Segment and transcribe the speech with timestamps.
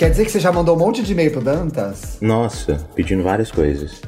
[0.00, 2.16] Quer dizer que você já mandou um monte de e-mail pro Dantas?
[2.22, 4.00] Nossa, pedindo várias coisas.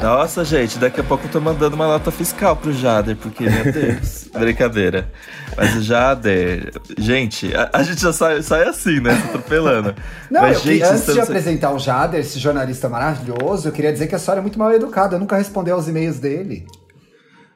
[0.00, 3.64] Nossa, gente, daqui a pouco eu tô mandando uma nota fiscal pro Jader, porque, meu
[3.74, 5.10] Deus, brincadeira.
[5.56, 9.16] Mas o Jader, gente, a, a gente já sai, sai assim, né?
[9.16, 9.96] Se atropelando.
[10.30, 13.92] Não, Mas, eu, gente, antes de estamos- apresentar o Jader, esse jornalista maravilhoso, eu queria
[13.92, 16.68] dizer que a senhora é muito mal educada, nunca respondeu aos e-mails dele.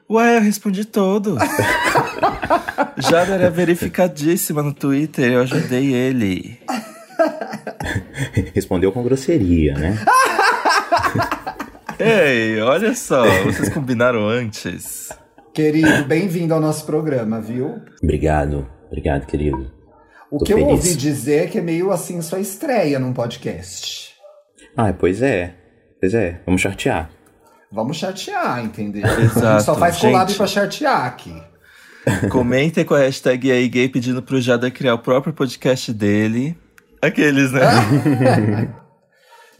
[0.09, 1.37] Ué, eu respondi todos.
[2.99, 6.59] Jader é verificadíssima no Twitter, eu ajudei ele.
[8.53, 9.97] Respondeu com grosseria, né?
[11.99, 15.09] Ei, olha só, vocês combinaram antes.
[15.53, 17.81] Querido, bem-vindo ao nosso programa, viu?
[18.01, 19.69] Obrigado, obrigado, querido.
[20.31, 20.71] O Tô que eu feliz.
[20.71, 24.13] ouvi dizer é que é meio assim sua estreia num podcast.
[24.77, 25.55] Ah, pois é.
[25.99, 27.09] Pois é, vamos chartear.
[27.71, 29.05] Vamos chatear, entendeu?
[29.05, 30.37] Exato, A gente só faz collab gente.
[30.37, 31.33] pra chatear aqui.
[32.31, 36.57] Comentem com a hashtag aí gay pedindo pro Jader criar o próprio podcast dele.
[37.01, 37.61] Aqueles, né?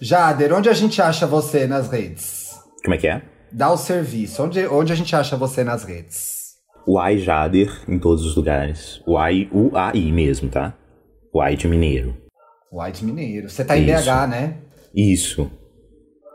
[0.01, 2.57] Jader, onde a gente acha você nas redes?
[2.83, 3.21] Como é que é?
[3.51, 4.43] Dá o serviço.
[4.43, 6.39] Onde, onde a gente acha você nas redes?
[6.87, 9.01] Uai Jader em todos os lugares.
[9.07, 10.73] Uai, U-A-I mesmo, tá?
[11.33, 12.15] Uai de Mineiro.
[12.71, 13.49] White Mineiro.
[13.49, 14.03] Você tá em Isso.
[14.03, 14.57] BH, né?
[14.95, 15.51] Isso.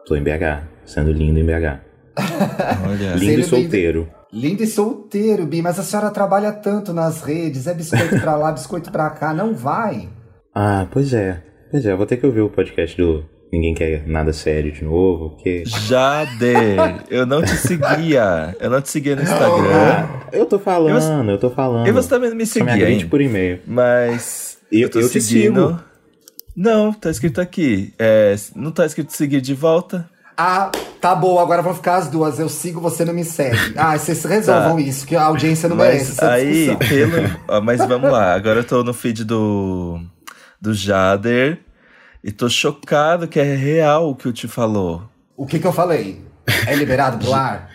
[0.07, 1.81] Tô em BH, sendo lindo em BH.
[2.89, 3.15] Olha.
[3.15, 4.09] Lindo e solteiro.
[4.33, 8.51] Lindo e solteiro, Bi, mas a senhora trabalha tanto nas redes, é biscoito pra lá,
[8.53, 10.09] biscoito pra cá, não vai.
[10.55, 11.43] Ah, pois é.
[11.71, 14.85] Pois é, eu vou ter que ouvir o podcast do Ninguém Quer Nada Sério de
[14.85, 15.65] novo, porque...
[15.67, 18.55] Jader, eu não te seguia.
[18.61, 19.73] Eu não te seguia no Instagram.
[19.73, 21.87] Ah, eu tô falando, eu tô falando.
[21.89, 23.07] E você também não me seguia, hein?
[23.09, 23.61] por e-mail.
[23.67, 24.59] Mas.
[24.71, 25.81] Eu- tô eu seguindo.
[26.57, 27.93] Não, tá escrito aqui.
[27.99, 30.09] É, não tá escrito seguir de volta.
[30.37, 32.39] Ah, tá bom, agora vão ficar as duas.
[32.39, 33.57] Eu sigo, você não me segue.
[33.77, 36.27] Ah, vocês resolvam isso, que a audiência não merece Tá.
[36.27, 36.89] Mas essa aí, discussão.
[36.89, 37.41] pelo.
[37.49, 38.35] ó, mas vamos lá.
[38.35, 40.01] Agora eu tô no feed do.
[40.65, 41.59] Do Jader.
[42.23, 45.03] E tô chocado que é real o que eu te falou.
[45.37, 46.25] O que que eu falei?
[46.67, 47.69] É liberado pro ar?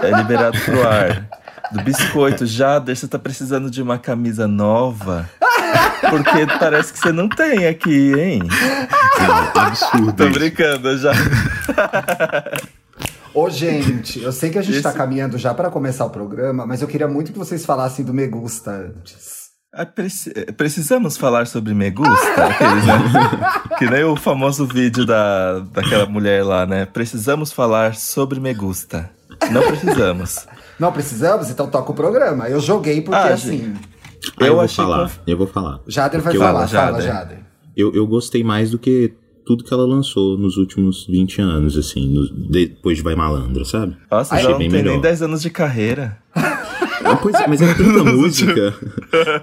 [0.00, 1.28] É liberado pro ar.
[1.72, 2.46] Do biscoito.
[2.46, 5.28] Jader, você tá precisando de uma camisa nova?
[6.10, 8.42] Porque parece que você não tem aqui, hein?
[9.56, 10.12] Absurdo.
[10.12, 11.12] Tô brincando, já.
[13.34, 16.64] Ô, gente, eu sei que a gente tá Esse- caminhando já para começar o programa,
[16.66, 19.41] mas eu queria muito que vocês falassem do Me Gusta antes.
[19.74, 22.44] Ah, preci- precisamos falar sobre Me Gusta?
[22.44, 22.94] Aqueles, né?
[23.78, 26.84] que nem o famoso vídeo da, daquela mulher lá, né?
[26.84, 29.08] Precisamos falar sobre Me Gusta.
[29.50, 30.46] Não precisamos.
[30.78, 31.48] Não precisamos?
[31.48, 32.48] Então toca o programa.
[32.48, 33.72] Eu joguei porque, Ah, assim,
[34.38, 35.80] Ah, eu, Eu vou falar, conf- eu vou falar.
[35.88, 36.68] Jader vai Porque eu- falar.
[36.68, 37.02] Fala, Jader.
[37.06, 37.38] Jader.
[37.74, 39.14] Eu, eu gostei mais do que
[39.46, 43.96] tudo que ela lançou nos últimos 20 anos, assim, no- depois de Vai Malandra, sabe?
[44.10, 45.02] Nossa, Achei já não bem tem nem melhor.
[45.02, 46.18] 10 anos de carreira.
[47.20, 48.74] Pois é, mas é tanta música.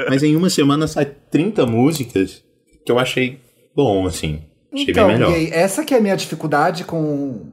[0.10, 2.44] Mas em uma semana sai 30 músicas
[2.86, 3.40] que eu achei
[3.76, 4.42] bom, assim.
[4.74, 5.32] Achei Então, bem melhor.
[5.34, 7.48] gay, essa que é a minha dificuldade com.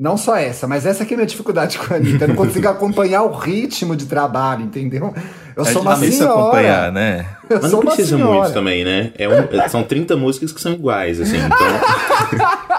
[0.00, 2.24] Não só essa, mas essa que é a minha dificuldade com a Anitta.
[2.24, 5.12] Eu não consigo acompanhar o ritmo de trabalho, entendeu?
[5.56, 6.40] Eu sou uma é senhora.
[6.40, 7.26] acompanhar, né?
[7.50, 8.38] Eu Mas não precisa senhora.
[8.38, 9.12] muito também, né?
[9.18, 11.36] É um- são 30 músicas que são iguais, assim.
[11.38, 11.58] Então,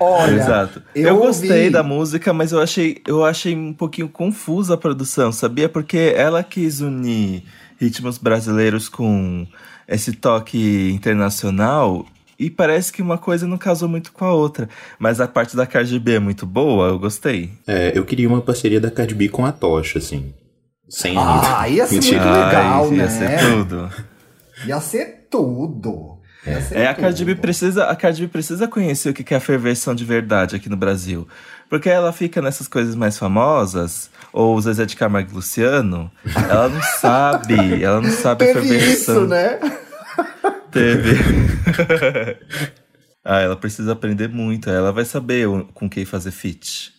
[0.00, 0.82] Olha, Exato.
[0.94, 4.76] eu Eu, gostei ouvi- da música, mas eu achei, eu achei um pouquinho confusa a
[4.76, 5.68] produção, sabia?
[5.68, 7.44] Porque ela quis unir
[7.80, 9.46] ritmos brasileiros com
[9.86, 12.04] esse toque internacional
[12.38, 14.68] e parece que uma coisa não casou muito com a outra.
[14.98, 17.50] Mas a parte da Cardi B é muito boa, eu gostei.
[17.66, 20.34] é, eu queria uma parceria da Cardi B com a Tocha, assim.
[20.88, 22.24] Sem Ah, ia ser Mentira.
[22.24, 23.08] muito legal, Ai, ia né?
[23.08, 23.90] ser tudo.
[24.66, 26.13] Ia ser tudo.
[26.46, 29.40] Ia ser É, a Cardi precisa, a Cardi B precisa conhecer o que é a
[29.40, 31.26] ferversão de verdade aqui no Brasil.
[31.70, 36.10] Porque ela fica nessas coisas mais famosas, ou o Zezé de Camargo e Luciano,
[36.48, 39.16] ela não sabe, ela não sabe a Teve ferversão.
[39.16, 39.58] isso, né?
[40.70, 41.16] Teve.
[43.24, 46.92] ah, ela precisa aprender muito, ela vai saber o- com quem fazer feat.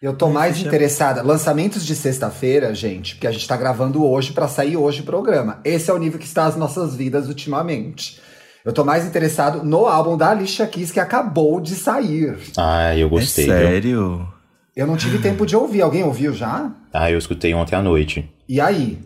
[0.00, 1.22] Eu tô mais Deixa- interessada.
[1.22, 5.60] Lançamentos de sexta-feira, gente, porque a gente tá gravando hoje pra sair hoje o programa.
[5.64, 8.20] Esse é o nível que está as nossas vidas ultimamente.
[8.64, 12.38] Eu tô mais interessado no álbum da Alicia Keys que acabou de sair.
[12.56, 13.44] Ah, eu gostei.
[13.50, 13.66] é viu?
[13.66, 14.28] sério?
[14.74, 15.82] Eu não tive tempo de ouvir.
[15.82, 16.70] Alguém ouviu já?
[16.92, 18.30] Ah, eu escutei ontem à noite.
[18.48, 18.98] E aí?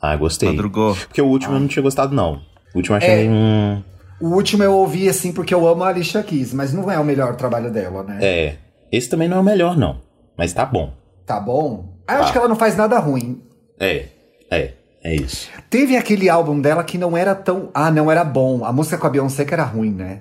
[0.00, 0.48] Ah, gostei.
[0.48, 0.94] Madrugou?
[0.96, 2.40] Porque o último eu não tinha gostado, não.
[2.74, 3.30] O último eu achei É.
[3.30, 3.82] um.
[4.20, 7.04] O último eu ouvi assim porque eu amo a Alicia Keys, mas não é o
[7.04, 8.18] melhor trabalho dela, né?
[8.22, 8.56] É.
[8.90, 10.00] Esse também não é o melhor, não.
[10.38, 10.92] Mas tá bom.
[11.26, 11.92] Tá bom?
[12.06, 13.42] Ah, Eu acho que ela não faz nada ruim.
[13.78, 14.06] É.
[14.50, 14.72] É.
[15.04, 15.48] É isso.
[15.68, 17.70] Teve aquele álbum dela que não era tão.
[17.74, 18.64] Ah, não era bom.
[18.64, 20.20] A música com a Beyoncé que era ruim, né?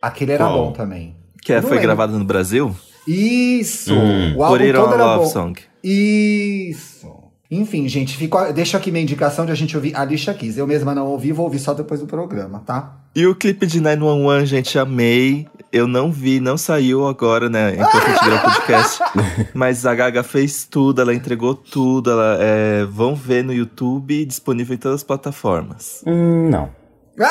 [0.00, 0.66] Aquele era Qual?
[0.66, 1.16] bom também.
[1.40, 1.82] Que é, não foi lembro.
[1.88, 2.74] gravada no Brasil?
[3.06, 3.94] Isso!
[3.94, 4.36] Hum.
[4.36, 5.30] O álbum Put It On todo era Love bom.
[5.30, 5.60] Song.
[5.82, 7.21] Isso!
[7.54, 10.56] Enfim, gente, fico, deixa aqui minha indicação de a gente ouvir Alicia Keys.
[10.56, 12.94] Eu mesma não ouvi, vou ouvir só depois do programa, tá?
[13.14, 15.46] E o clipe de 911, gente, amei.
[15.70, 17.74] Eu não vi, não saiu agora, né?
[17.74, 19.02] Enquanto a gente grava o podcast.
[19.52, 22.10] Mas a Gaga fez tudo, ela entregou tudo.
[22.10, 26.02] Ela, é, vão ver no YouTube, disponível em todas as plataformas.
[26.06, 26.70] Hum, não.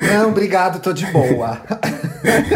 [0.00, 1.60] Não, obrigado, tô de boa.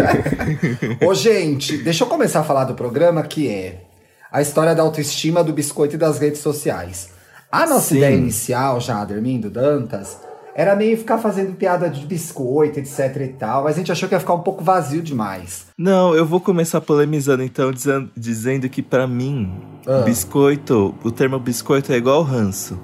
[1.07, 3.86] Ô, gente, deixa eu começar a falar do programa que é
[4.31, 7.11] a história da autoestima do biscoito e das redes sociais.
[7.51, 7.99] A nossa Sim.
[7.99, 10.19] ideia inicial, já, Dermindo Dantas,
[10.55, 14.15] era meio ficar fazendo piada de biscoito, etc e tal, mas a gente achou que
[14.15, 15.67] ia ficar um pouco vazio demais.
[15.79, 19.53] Não, eu vou começar polemizando então, dizendo, dizendo que pra mim,
[19.87, 20.01] Ah.
[20.03, 22.79] biscoito, o termo biscoito é igual ranço.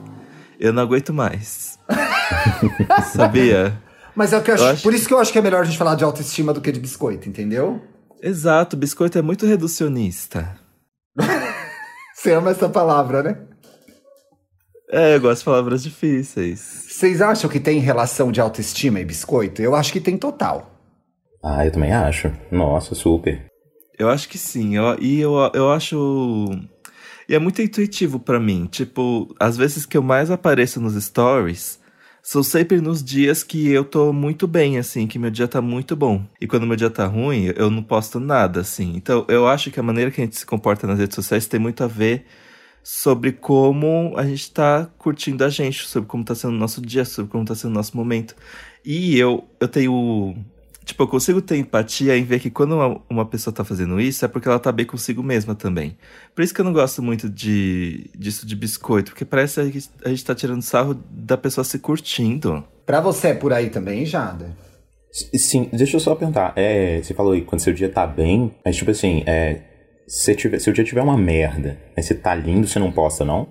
[0.60, 1.78] Eu não aguento mais.
[3.12, 3.80] Sabia?
[4.14, 5.42] Mas é o que eu acho, Eu acho- por isso que eu acho que é
[5.42, 7.80] melhor a gente falar de autoestima do que de biscoito, entendeu?
[8.22, 10.56] Exato, biscoito é muito reducionista.
[12.14, 13.38] Você ama essa palavra, né?
[14.90, 16.86] É, eu gosto de palavras difíceis.
[16.88, 19.62] Vocês acham que tem relação de autoestima e biscoito?
[19.62, 20.70] Eu acho que tem total.
[21.42, 22.30] Ah, eu também acho.
[22.50, 23.46] Nossa, super.
[23.98, 24.76] Eu acho que sim.
[24.76, 26.46] Eu, e eu, eu acho.
[27.28, 28.66] E é muito intuitivo pra mim.
[28.70, 31.80] Tipo, às vezes que eu mais apareço nos stories
[32.22, 35.96] são sempre nos dias que eu tô muito bem, assim, que meu dia tá muito
[35.96, 36.24] bom.
[36.40, 38.92] E quando meu dia tá ruim, eu não posto nada, assim.
[38.94, 41.58] Então, eu acho que a maneira que a gente se comporta nas redes sociais tem
[41.58, 42.24] muito a ver
[42.82, 47.04] sobre como a gente tá curtindo a gente, sobre como tá sendo o nosso dia,
[47.04, 48.36] sobre como tá sendo o nosso momento.
[48.84, 50.36] E eu, eu tenho.
[50.84, 54.24] Tipo, eu consigo ter empatia em ver que quando uma, uma pessoa tá fazendo isso
[54.24, 55.96] é porque ela tá bem consigo mesma também.
[56.34, 60.08] Por isso que eu não gosto muito de, disso de biscoito, porque parece que a
[60.08, 62.64] gente tá tirando sarro da pessoa se curtindo.
[62.84, 64.56] Pra você é por aí também, Jada?
[65.12, 66.52] Sim, deixa eu só perguntar.
[66.56, 69.60] É, você falou aí, quando seu dia tá bem, mas tipo assim, é.
[70.08, 73.24] Se, tiver, se o dia tiver uma merda, mas você tá lindo, você não posta,
[73.24, 73.48] não?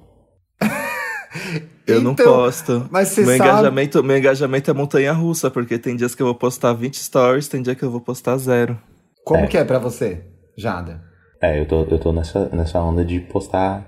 [1.93, 2.87] Eu não Então, posto.
[2.91, 6.25] mas você meu sabe- engajamento, meu engajamento é montanha russa, porque tem dias que eu
[6.27, 8.77] vou postar 20 stories, tem dia que eu vou postar zero.
[9.25, 9.47] Como É.
[9.47, 10.23] que é pra você,
[10.57, 11.03] Jada?
[11.41, 13.87] É, eu tô, eu tô nessa, nessa onda de postar,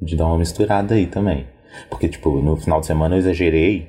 [0.00, 1.46] de dar uma misturada aí também.
[1.90, 3.88] Porque, tipo, no final de semana eu exagerei,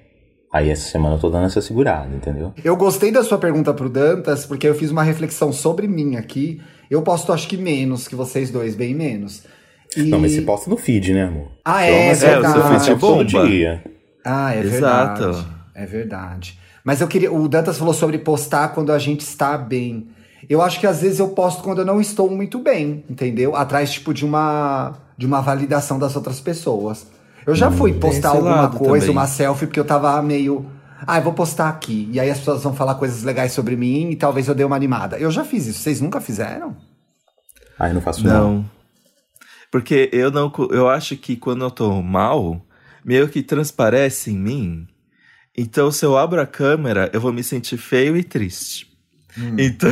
[0.54, 2.54] aí essa semana eu tô dando essa segurada, entendeu?
[2.64, 6.62] Eu gostei da sua pergunta pro Dantas, porque eu fiz uma reflexão sobre mim aqui.
[6.90, 9.44] Eu posto, acho que menos que vocês dois, bem menos.
[9.98, 10.04] E...
[10.04, 11.48] Não, mas você posta no feed, né, amor?
[11.66, 13.48] Ah, Eu é, essa é, o seu feed todo bomba.
[13.48, 13.84] dia.
[14.26, 15.22] Ah, é Exato.
[15.24, 15.48] verdade.
[15.76, 16.60] É verdade.
[16.84, 17.32] Mas eu queria.
[17.34, 20.08] O Dantas falou sobre postar quando a gente está bem.
[20.50, 23.56] Eu acho que às vezes eu posto quando eu não estou muito bem, entendeu?
[23.56, 27.06] Atrás, tipo, de uma, de uma validação das outras pessoas.
[27.46, 29.18] Eu já fui postar alguma coisa, também.
[29.18, 30.66] uma selfie, porque eu tava meio.
[31.06, 32.10] Ah, eu vou postar aqui.
[32.12, 34.76] E aí as pessoas vão falar coisas legais sobre mim e talvez eu dê uma
[34.76, 35.18] animada.
[35.18, 35.80] Eu já fiz isso.
[35.80, 36.76] Vocês nunca fizeram?
[37.78, 38.54] Ah, eu não faço não.
[38.56, 38.66] Não.
[39.72, 40.52] Porque eu não.
[40.72, 42.62] Eu acho que quando eu tô mal,
[43.04, 44.88] meio que transparece em mim.
[45.58, 48.88] Então, se eu abro a câmera, eu vou me sentir feio e triste.
[49.58, 49.90] Então,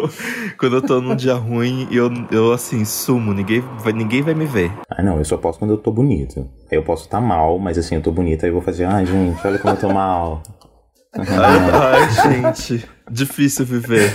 [0.58, 4.44] quando eu tô num dia ruim, eu, eu assim, sumo, ninguém vai, ninguém vai me
[4.44, 4.72] ver.
[4.90, 6.48] Ah, não, eu só posto quando eu tô bonito.
[6.70, 9.06] Aí eu posso estar mal, mas assim, eu tô bonito, aí eu vou fazer, ai,
[9.06, 10.42] gente, olha como eu tô mal.
[11.16, 14.12] Ai, gente, difícil viver.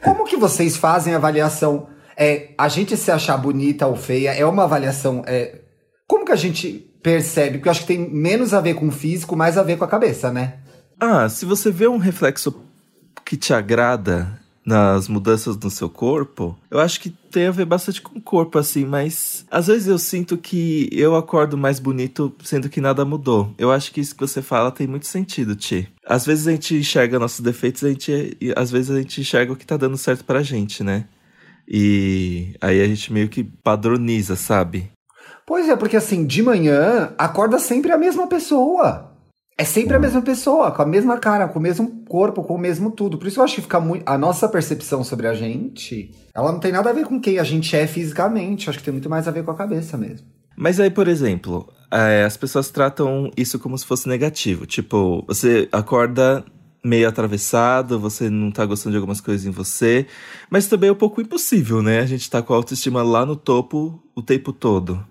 [0.00, 1.88] Como que vocês fazem a avaliação?
[2.18, 5.22] É, a gente se achar bonita ou feia é uma avaliação.
[5.24, 5.60] É,
[6.06, 7.58] como que a gente percebe?
[7.58, 9.84] Porque eu acho que tem menos a ver com o físico, mais a ver com
[9.84, 10.54] a cabeça, né?
[10.98, 12.60] Ah, se você vê um reflexo
[13.24, 18.02] que te agrada nas mudanças no seu corpo, eu acho que tem a ver bastante
[18.02, 22.68] com o corpo, assim, mas às vezes eu sinto que eu acordo mais bonito sendo
[22.68, 23.54] que nada mudou.
[23.56, 25.88] Eu acho que isso que você fala tem muito sentido, Ti.
[26.04, 29.52] Às vezes a gente enxerga nossos defeitos, a gente, e às vezes a gente enxerga
[29.52, 31.04] o que tá dando certo pra gente, né?
[31.68, 34.90] E aí a gente meio que padroniza, sabe?
[35.46, 39.08] Pois é, porque assim, de manhã, acorda sempre a mesma pessoa.
[39.56, 42.58] É sempre a mesma pessoa, com a mesma cara, com o mesmo corpo, com o
[42.58, 43.18] mesmo tudo.
[43.18, 44.08] Por isso eu acho que fica muito.
[44.08, 47.44] A nossa percepção sobre a gente, ela não tem nada a ver com quem a
[47.44, 48.70] gente é fisicamente.
[48.70, 50.26] Acho que tem muito mais a ver com a cabeça mesmo.
[50.56, 54.64] Mas aí, por exemplo, é, as pessoas tratam isso como se fosse negativo.
[54.64, 56.44] Tipo, você acorda
[56.84, 60.06] meio atravessado, você não tá gostando de algumas coisas em você.
[60.50, 62.00] Mas também é um pouco impossível, né?
[62.00, 65.04] A gente tá com a autoestima lá no topo o tempo todo.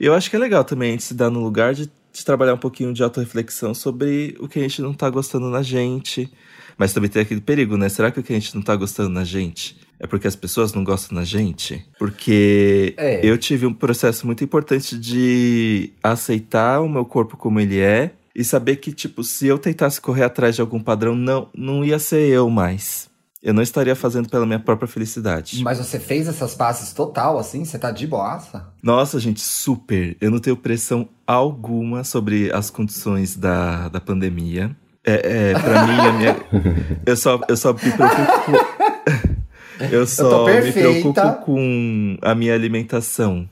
[0.00, 2.24] E eu acho que é legal também a gente se dar no lugar de, de
[2.24, 6.32] trabalhar um pouquinho de autorreflexão sobre o que a gente não tá gostando na gente.
[6.76, 7.88] Mas também tem aquele perigo, né?
[7.88, 10.72] Será que o que a gente não tá gostando na gente é porque as pessoas
[10.72, 11.86] não gostam da gente?
[11.98, 13.24] Porque É.
[13.24, 18.42] eu tive um processo muito importante de aceitar o meu corpo como ele é e
[18.42, 22.28] saber que, tipo, se eu tentasse correr atrás de algum padrão, não, não ia ser
[22.28, 23.08] eu mais.
[23.42, 25.62] Eu não estaria fazendo pela minha própria felicidade.
[25.62, 27.62] Mas você fez essas passes total, assim?
[27.64, 28.66] Você tá de boaça?
[28.82, 30.16] Nossa, gente, super.
[30.18, 34.74] Eu não tenho pressão alguma sobre as condições da, da pandemia.
[35.04, 36.36] É, é pra mim, a minha.
[37.04, 39.34] Eu só, eu só me preocupo.
[39.90, 43.48] Eu só Eu me preocupo com a minha alimentação.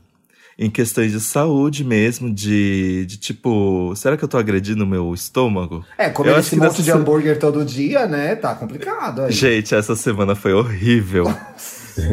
[0.65, 5.13] Em questões de saúde mesmo, de, de tipo, será que eu tô agredindo o meu
[5.13, 5.85] estômago?
[5.99, 8.37] É, comer Eu acho esse que monte nessa de se- hambúrguer todo dia, né?
[8.37, 9.33] Tá complicado aí.
[9.33, 11.25] Gente, essa semana foi horrível.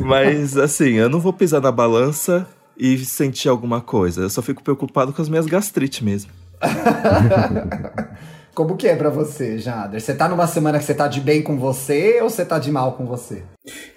[0.04, 4.22] Mas assim, eu não vou pisar na balança e sentir alguma coisa.
[4.22, 6.32] Eu só fico preocupado com as minhas gastrites mesmo.
[8.56, 10.02] Como que é pra você, Jader?
[10.02, 12.72] Você tá numa semana que você tá de bem com você ou você tá de
[12.72, 13.44] mal com você?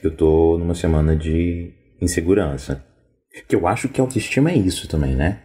[0.02, 2.84] Eu tô numa semana de insegurança.
[3.48, 5.38] Que eu acho que autoestima é isso também, né?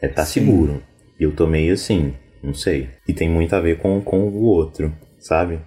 [0.00, 0.82] É estar seguro.
[1.18, 2.90] E eu tô meio assim, não sei.
[3.06, 5.60] E tem muito a ver com, com o outro, sabe?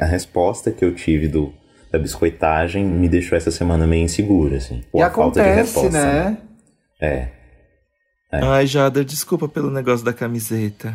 [0.00, 1.54] A resposta que eu tive do,
[1.90, 4.84] da biscoitagem me deixou essa semana meio insegura, assim.
[4.92, 5.90] Ou e a falta de acontece, resposta.
[5.90, 6.36] né?
[7.00, 7.28] É.
[8.32, 10.94] Ai, Jader, desculpa pelo negócio da camiseta.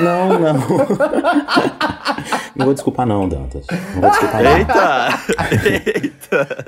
[0.00, 0.54] Não, não.
[2.54, 3.66] não vou desculpar não, Dantas.
[3.94, 4.56] Não vou desculpar não.
[4.56, 5.08] Eita!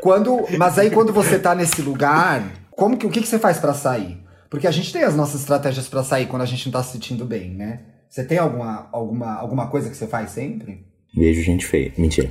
[0.00, 3.58] Quando, mas aí quando você tá nesse lugar, como que, o que, que você faz
[3.58, 4.23] pra sair?
[4.50, 6.92] Porque a gente tem as nossas estratégias pra sair quando a gente não tá se
[6.92, 7.80] sentindo bem, né?
[8.08, 10.87] Você tem alguma, alguma, alguma coisa que você faz sempre?
[11.14, 11.92] Beijo, gente feia.
[11.96, 12.30] Mentira.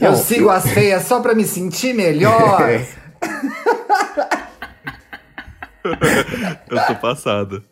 [0.00, 0.08] Eu...
[0.08, 2.60] eu sigo as feias só pra me sentir melhor.
[5.84, 7.62] Eu tô passada.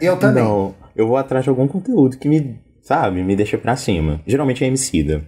[0.00, 0.42] Eu também.
[0.42, 4.18] Não, eu vou atrás de algum conteúdo que me, sabe, me deixa pra cima.
[4.26, 5.22] Geralmente é emicida.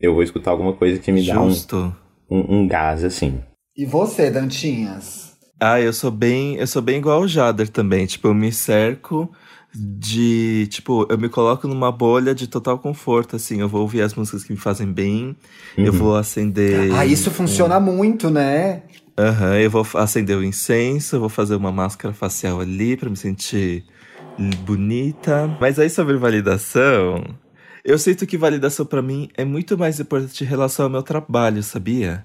[0.00, 1.94] Eu vou escutar alguma coisa que me dá um, Justo.
[2.28, 3.38] um, um gás, assim.
[3.76, 5.32] E você, Dantinhas?
[5.60, 8.04] Ah, eu sou bem, eu sou bem igual o Jader também.
[8.06, 9.30] Tipo, eu me cerco
[9.72, 13.60] de, tipo, eu me coloco numa bolha de total conforto, assim.
[13.60, 15.36] Eu vou ouvir as músicas que me fazem bem.
[15.76, 15.98] Eu Uhum.
[15.98, 16.92] vou acender.
[16.92, 18.82] Ah, isso funciona muito, né?
[19.16, 23.16] Aham, eu vou acender o incenso, eu vou fazer uma máscara facial ali pra me
[23.16, 23.84] sentir
[24.38, 25.56] bonita.
[25.60, 27.24] Mas aí sobre validação,
[27.84, 31.62] eu sinto que validação pra mim é muito mais importante em relação ao meu trabalho,
[31.62, 32.24] sabia?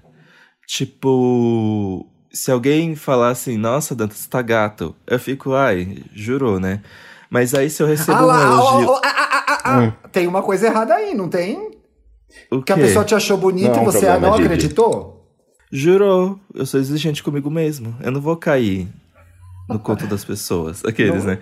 [0.67, 6.81] Tipo, se alguém falar assim, nossa, Dantas, você tá gato, eu fico, ai, jurou, né?
[7.29, 8.89] Mas aí se eu recebo Ah um lá, elogio.
[8.89, 9.79] ó, ah, ah, ah, ah.
[9.79, 9.93] Hum.
[10.11, 11.71] Tem uma coisa errada aí, não tem?
[12.51, 15.27] o Que a pessoa te achou bonita é e você problema não acreditou?
[15.71, 17.95] Jurou, eu sou exigente comigo mesmo.
[18.01, 18.87] Eu não vou cair
[19.69, 21.31] no conto das pessoas, aqueles, Não.
[21.31, 21.39] né?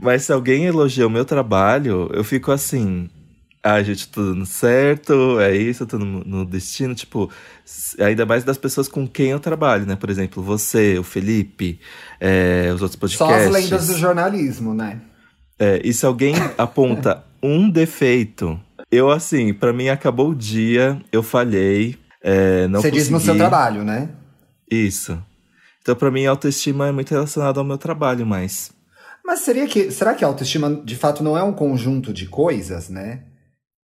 [0.00, 3.08] Mas se alguém elogia o meu trabalho, eu fico assim.
[3.62, 6.94] Ah, gente, tudo dando certo, é isso, tudo no, no destino.
[6.94, 7.30] Tipo,
[7.98, 9.96] ainda mais das pessoas com quem eu trabalho, né?
[9.96, 11.80] Por exemplo, você, o Felipe,
[12.20, 13.46] é, os outros Só podcasts.
[13.46, 15.00] as lendas do jornalismo, né?
[15.58, 21.22] É, e se alguém aponta um defeito, eu assim, pra mim acabou o dia, eu
[21.22, 23.38] falhei, é, não você diz no seu consegui.
[23.38, 24.10] trabalho, né?
[24.70, 25.18] Isso.
[25.84, 28.72] Então, pra mim, autoestima é muito relacionada ao meu trabalho, mas.
[29.22, 32.88] Mas seria que, será que a autoestima de fato não é um conjunto de coisas,
[32.88, 33.24] né?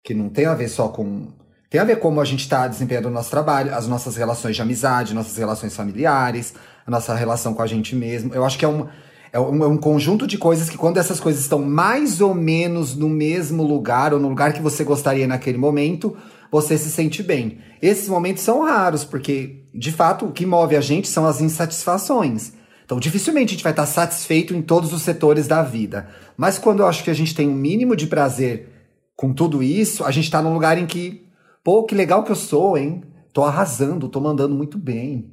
[0.02, 1.28] Que não tem a ver só com.
[1.68, 4.62] Tem a ver como a gente está desempenhando o nosso trabalho, as nossas relações de
[4.62, 6.54] amizade, nossas relações familiares,
[6.86, 8.34] a nossa relação com a gente mesmo.
[8.34, 8.88] Eu acho que é um,
[9.30, 12.96] é um, é um conjunto de coisas que, quando essas coisas estão mais ou menos
[12.96, 16.16] no mesmo lugar, ou no lugar que você gostaria naquele momento,
[16.50, 17.58] você se sente bem.
[17.82, 22.52] Esses momentos são raros, porque, de fato, o que move a gente são as insatisfações.
[22.84, 26.08] Então, dificilmente a gente vai estar satisfeito em todos os setores da vida.
[26.36, 28.68] Mas quando eu acho que a gente tem um mínimo de prazer
[29.16, 31.26] com tudo isso, a gente tá num lugar em que,
[31.62, 33.02] pô, que legal que eu sou, hein?
[33.32, 35.32] Tô arrasando, tô mandando muito bem.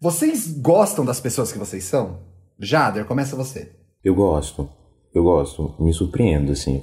[0.00, 2.20] Vocês gostam das pessoas que vocês são?
[2.58, 3.72] Jader, começa você.
[4.04, 4.68] Eu gosto.
[5.14, 5.74] Eu gosto.
[5.78, 6.82] Me surpreendo, assim.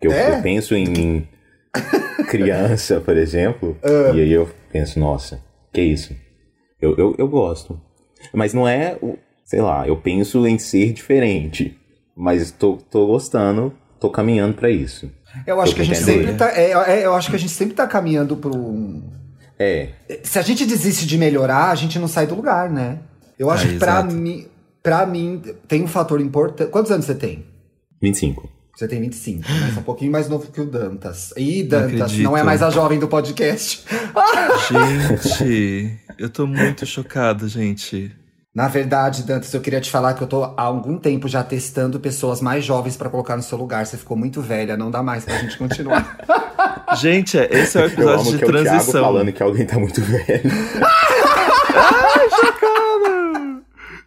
[0.00, 0.38] Que eu, É?
[0.38, 1.28] eu penso em
[2.28, 4.12] criança, por exemplo, Ah.
[4.14, 5.40] e aí eu penso, nossa,
[5.72, 6.14] que isso?
[6.80, 7.80] Eu, eu, eu gosto.
[8.32, 11.76] Mas não é, o- sei lá, eu penso em ser diferente.
[12.16, 15.10] Mas tô, tô gostando, tô caminhando pra isso.
[15.46, 16.50] Eu acho Tô que a gente sempre tá.
[16.56, 18.56] é, é, eu acho que a gente sempre tá caminhando pro.
[18.56, 19.02] um-
[19.58, 19.90] É,
[20.22, 22.98] Se a gente desiste de melhorar, a gente não sai do lugar, né?
[23.38, 24.14] Eu acho Ah, que pra exato.
[24.14, 24.46] mim,
[24.82, 26.70] pra mim, tem um fator importante.
[26.70, 27.44] Quantos anos você tem?
[28.02, 28.48] 25.
[28.78, 29.70] Você tem 25, né?
[29.72, 31.34] Você é um pouquinho mais novo que o Dantas.
[31.36, 32.22] Ih, Dantas, acredito.
[32.22, 33.84] não é mais a jovem do podcast.
[34.68, 38.14] Gente, eu tô muito chocado, gente.
[38.54, 41.98] Na verdade, Dantas, eu queria te falar que eu tô há algum tempo já testando
[41.98, 43.84] pessoas mais jovens pra colocar no seu lugar.
[43.84, 46.16] Você ficou muito velha, não dá mais pra gente continuar.
[46.98, 49.04] Gente, esse é o Eu episódio amo de que é o Thiago transição.
[49.04, 50.50] falando que alguém tá muito velho.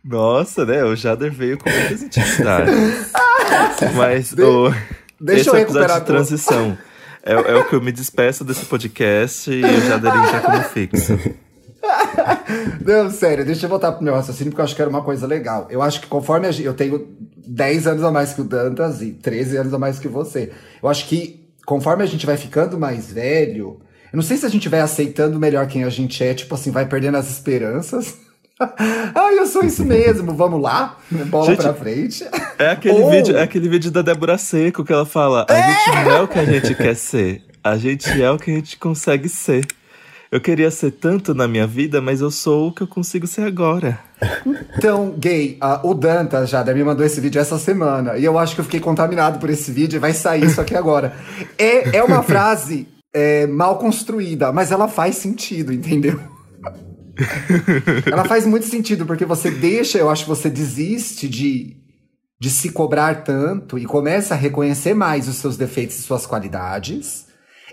[0.04, 0.84] Nossa, né?
[0.86, 3.12] O Jader veio com muitas intimidades.
[3.96, 4.74] Mas o,
[5.20, 6.77] Deixa esse eu recuperar de transição.
[7.24, 10.63] É, é o que eu me despeço desse podcast e eu já darei já como
[10.63, 11.20] fixo.
[12.84, 15.27] Não, sério, deixa eu voltar pro meu raciocínio, porque eu acho que era uma coisa
[15.27, 15.67] legal.
[15.70, 19.01] Eu acho que conforme a gente, eu tenho 10 anos a mais que o Dantas
[19.01, 20.51] e 13 anos a mais que você.
[20.81, 23.79] Eu acho que conforme a gente vai ficando mais velho,
[24.12, 26.72] eu não sei se a gente vai aceitando melhor quem a gente é, tipo assim,
[26.72, 28.17] vai perdendo as esperanças.
[29.15, 32.25] ah, eu sou isso mesmo, vamos lá, bola Gente, pra frente.
[32.60, 36.06] É aquele, Ou- vídeo, é aquele vídeo da Débora Seco que ela fala: A gente
[36.06, 38.77] não é o que a gente quer ser, a gente é o que a gente
[38.77, 39.65] consegue ser.
[40.32, 43.41] Eu queria ser tanto na minha vida, mas eu sou o que eu consigo ser
[43.41, 44.00] agora.
[44.77, 48.18] Então, gay, ah, o Dantas já me mandou esse vídeo essa semana.
[48.18, 50.74] E eu acho que eu fiquei contaminado por esse vídeo e vai sair isso aqui
[50.74, 51.13] agora.
[51.58, 56.18] É, é uma frase é, mal construída, mas ela faz sentido, entendeu?
[58.12, 61.78] ela faz muito sentido, porque você deixa, eu acho que você desiste de,
[62.40, 67.28] de se cobrar tanto e começa a reconhecer mais os seus defeitos e suas qualidades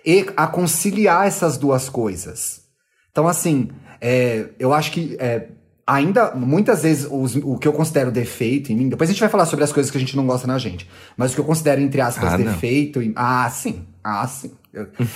[0.05, 2.63] e a conciliar essas duas coisas.
[3.11, 3.69] Então, assim,
[4.01, 5.49] é, eu acho que é,
[5.87, 9.29] ainda, muitas vezes, os- o que eu considero defeito em mim, depois a gente vai
[9.29, 11.45] falar sobre as coisas que a gente não gosta na gente, mas o que eu
[11.45, 13.03] considero, entre aspas, Ah, defeito.
[13.03, 13.85] em- ah, sim.
[14.05, 14.53] Ah, sim.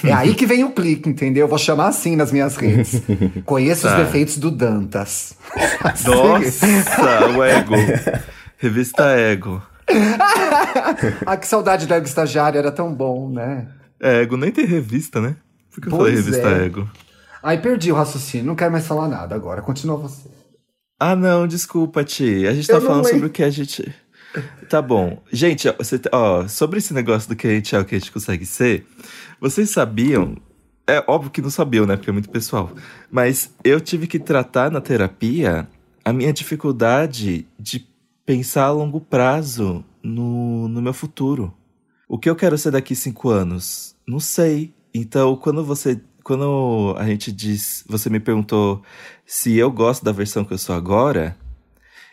[0.05, 1.45] É aí que vem o clique, entendeu?
[1.45, 3.03] Eu vou chamar assim nas minhas redes.
[3.45, 4.03] Conheço os Tá.
[4.03, 5.37] defeitos do Dantas.
[6.07, 7.75] Nossa, o ego.
[8.59, 9.63] Revista Ego.
[11.27, 13.69] ah, que saudade do Ego Estagiário, era tão bom, né?
[14.01, 15.37] É, Ego nem tem revista, né?
[15.71, 16.67] Por que eu Pois falei revista é.
[16.67, 16.89] Ego?
[17.43, 19.63] Ai, perdi o raciocínio, não quero mais falar nada agora.
[19.63, 20.29] Continua você.
[20.99, 22.47] Ah, não, desculpa, Ti.
[22.47, 23.13] A gente Eu tá falando lembro.
[23.13, 23.93] sobre o que a gente.
[24.69, 25.23] Tá bom.
[25.31, 28.13] Gente, você, ó, sobre esse negócio do que a gente é o que a gente
[28.13, 28.87] consegue ser,
[29.41, 30.37] vocês sabiam.
[30.87, 31.97] É óbvio que não sabiam, né?
[31.97, 32.73] Porque é muito pessoal.
[33.11, 35.69] Mas eu tive que tratar na terapia
[36.05, 37.87] a minha dificuldade de
[38.27, 41.55] pensar a longo prazo no, no meu futuro.
[42.09, 43.97] O que eu quero ser daqui cinco anos?
[44.07, 44.75] Não sei.
[44.93, 46.01] Então, quando você.
[46.25, 47.85] Quando a gente diz.
[47.89, 48.83] Você me perguntou
[49.25, 51.37] se eu gosto da versão que eu sou agora.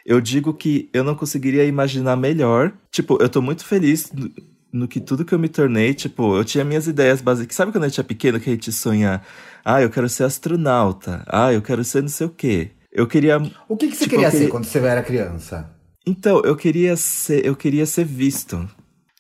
[0.10, 2.74] Eu digo que eu não conseguiria imaginar melhor.
[2.91, 4.28] Tipo, eu tô muito feliz no,
[4.74, 5.93] no que tudo que eu me tornei.
[5.93, 7.56] Tipo, eu tinha minhas ideias básicas.
[7.56, 9.22] Sabe quando a gente é pequeno que a gente sonha?
[9.63, 11.24] Ah, eu quero ser astronauta.
[11.28, 12.72] Ah, eu quero ser não sei o quê.
[12.91, 15.69] Eu queria O que, que você Tipo, queria eu queria- ser quando você era criança?
[16.08, 18.67] então, eu queria ser, eu queria ser visto.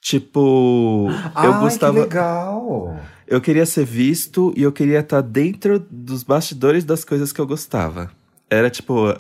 [0.01, 1.07] Tipo,
[1.43, 2.99] eu Ai, gostava, que legal!
[3.27, 7.45] eu queria ser visto e eu queria estar dentro dos bastidores das coisas que eu
[7.45, 8.09] gostava.
[8.49, 9.15] Era tipo,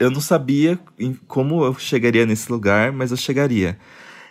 [0.00, 3.78] eu não sabia em como eu chegaria nesse lugar, mas eu chegaria.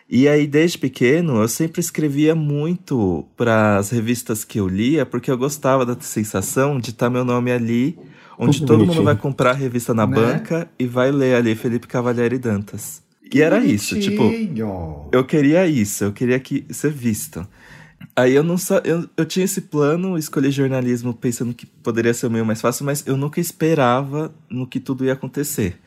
[0.10, 5.30] E aí, desde pequeno, eu sempre escrevia muito para as revistas que eu lia, porque
[5.30, 7.96] eu gostava da sensação de estar meu nome ali,
[8.38, 9.06] onde Que todo mundo bonitinho.
[9.06, 10.16] vai comprar a revista na Né?
[10.16, 13.04] banca e vai ler ali Felipe Cavalieri Dantas.
[13.32, 15.08] E era isso, tipo, Bonitinho.
[15.12, 17.48] eu queria isso, eu queria que ser visto.
[18.20, 18.82] Aí eu não sa...
[18.84, 22.86] eu, eu tinha esse plano, escolhi jornalismo pensando que poderia ser o meio mais fácil,
[22.86, 25.80] mas eu nunca esperava no que tudo ia acontecer.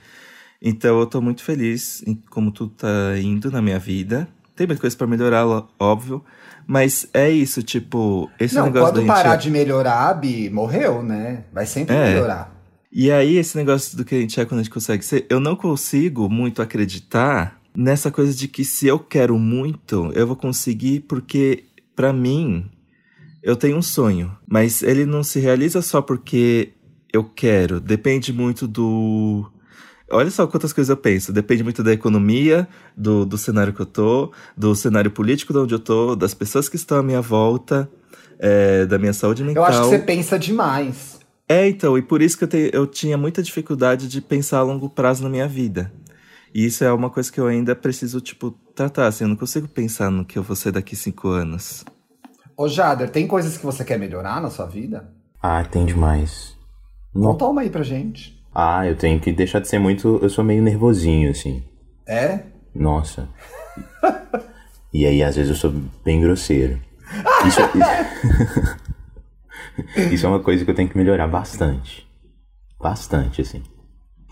[0.60, 4.28] Então eu tô muito feliz em como tudo tá indo na minha vida.
[4.54, 5.44] Tem muita coisa pra melhorar,
[5.78, 6.24] óbvio,
[6.66, 11.02] mas é isso, tipo, esse Não, negócio da quando gente parar de melhorar, Bi, morreu,
[11.02, 11.44] né?
[11.52, 12.14] Vai sempre É.
[12.14, 12.54] melhorar.
[12.92, 15.40] E aí, esse negócio do que a gente é quando a gente consegue ser, eu
[15.40, 21.00] não consigo muito acreditar nessa coisa de que se eu quero muito, eu vou conseguir,
[21.00, 22.70] porque, pra mim,
[23.42, 24.36] eu tenho um sonho.
[24.48, 26.72] Mas ele não se realiza só porque
[27.12, 27.80] eu quero.
[27.80, 29.50] Depende muito do.
[30.10, 31.32] Olha só quantas coisas eu penso.
[31.32, 35.74] Depende muito da economia, do, do cenário que eu tô, do cenário político de onde
[35.74, 37.90] eu tô, das pessoas que estão à minha volta,
[38.38, 39.62] é, da minha saúde mental.
[39.64, 41.18] Eu acho que você pensa demais.
[41.48, 44.62] É, então, e por isso que eu, te- eu tinha muita dificuldade de pensar a
[44.62, 45.90] longo prazo na minha vida.
[46.54, 49.66] E isso é uma coisa que eu ainda preciso, tipo, tratar, assim, eu não consigo
[49.66, 51.84] pensar no que eu vou ser daqui cinco anos.
[52.56, 55.10] Ô, Jader, tem coisas que você quer melhorar na sua vida?
[55.42, 56.56] Ah, tem demais.
[57.14, 57.32] Não.
[57.32, 58.38] Conta uma aí pra gente.
[58.54, 60.18] Ah, eu tenho que deixar de ser muito.
[60.22, 61.64] Eu sou meio nervosinho, assim.
[62.06, 62.40] É?
[62.74, 63.28] Nossa.
[64.92, 65.72] E aí, às vezes, eu sou
[66.04, 66.78] bem grosseiro.
[67.46, 67.60] Isso,
[70.12, 72.06] isso é uma coisa que eu tenho que melhorar bastante.
[72.78, 73.62] Bastante, assim.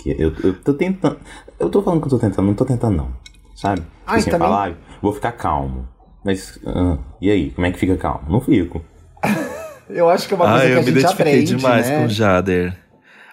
[0.03, 1.19] Que eu, eu tô tentando.
[1.59, 3.09] Eu tô falando que eu tô tentando, não tô tentando, não.
[3.55, 3.83] Sabe?
[4.07, 5.87] Ah, assim, também- falar, "Ah, vou ficar calmo.
[6.25, 8.23] Mas, ah, e aí, como é que fica calmo?
[8.29, 8.83] Não fico.
[9.89, 11.89] Eu acho que é uma coisa ah, que eu a me gente identifiquei aprende, demais
[11.89, 11.99] né?
[11.99, 12.77] com o Jader.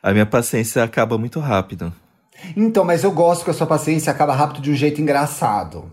[0.02, 1.94] A minha paciência acaba muito rápido.
[2.56, 5.92] Então, mas eu gosto que a sua paciência acaba rápido de um jeito engraçado.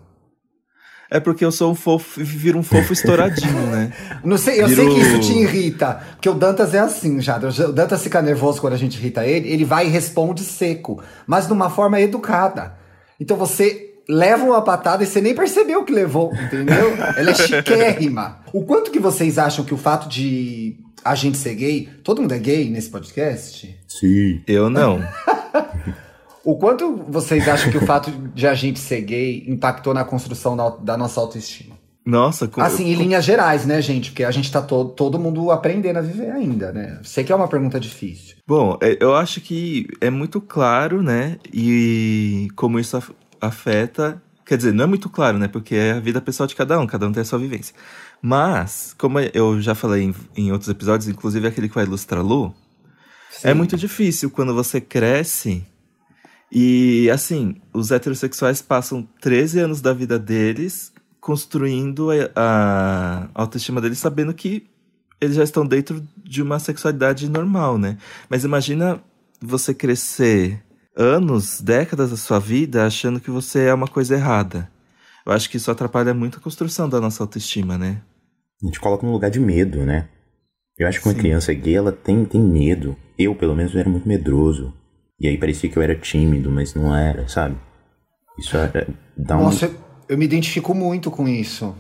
[1.11, 3.93] É porque eu sou um fofo e viro um fofo estouradinho, né?
[4.25, 7.37] Não sei, eu Virou- sei que isso te irrita, porque o Dantas é assim, já.
[7.38, 11.47] O Dantas fica nervoso quando a gente irrita ele, ele vai e responde seco, mas
[11.47, 12.75] de uma forma educada.
[13.21, 16.95] Então você leva uma patada e você nem percebeu que levou, entendeu?
[17.17, 18.40] Ela é chiquérrima.
[18.53, 21.88] O quanto que vocês acham que o fato de a gente ser gay.
[22.03, 23.79] Todo mundo é gay nesse podcast?
[23.87, 24.40] Sim.
[24.47, 25.03] Eu não.
[26.45, 30.57] o quanto vocês acham que o fato de a gente ser gay impactou na construção
[30.57, 31.75] da, da nossa autoestima?
[32.05, 34.11] Nossa, com, assim, em linhas gerais, né, gente?
[34.11, 37.01] Porque a gente tá todo, todo mundo aprendendo a viver ainda, né?
[37.03, 38.37] Sei que é uma pergunta difícil.
[38.47, 41.39] Bom, é, eu acho que é muito claro, né?
[41.51, 43.03] E como isso
[43.41, 44.23] afeta.
[44.45, 45.49] Quer dizer, não é muito claro, né?
[45.49, 47.75] Porque é a vida pessoal de cada um, cada um tem a sua vivência.
[48.21, 52.55] Mas, como eu já falei em, em outros episódios, inclusive aquele que vai ilustrar Lu,
[53.31, 53.49] Sim.
[53.49, 55.65] é muito difícil quando você cresce
[56.55, 64.33] e, assim, os heterossexuais passam 13 anos da vida deles construindo a, autoestima deles sabendo
[64.33, 64.67] que
[65.21, 67.99] eles já estão dentro de uma sexualidade normal, né?
[68.29, 69.03] Mas imagina
[69.40, 70.62] você crescer
[70.95, 74.71] anos, décadas da sua vida achando que você é uma coisa errada.
[75.27, 78.03] Eu acho que isso atrapalha muito a construção da nossa autoestima, né?
[78.62, 80.09] A gente coloca num lugar de medo, né?
[80.79, 81.21] Eu acho que uma Sim.
[81.21, 82.97] criança gay, ela tem, tem medo.
[83.19, 84.73] Eu, pelo menos, eu era muito medroso.
[85.20, 87.57] E aí parecia que eu era tímido, mas não era, sabe?
[88.38, 88.87] Isso era.
[89.16, 89.44] Dá um...
[89.44, 89.70] Nossa,
[90.09, 91.74] eu me identifico muito com isso.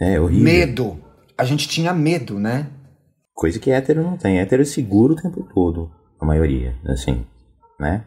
[0.00, 0.44] É, horrível.
[0.44, 1.04] Medo.
[1.36, 2.70] A gente tinha medo, né?
[3.34, 4.38] Coisa que hétero não tem.
[4.38, 5.90] Hétero é seguro o tempo todo.
[6.20, 7.24] A maioria, assim,
[7.80, 8.04] né?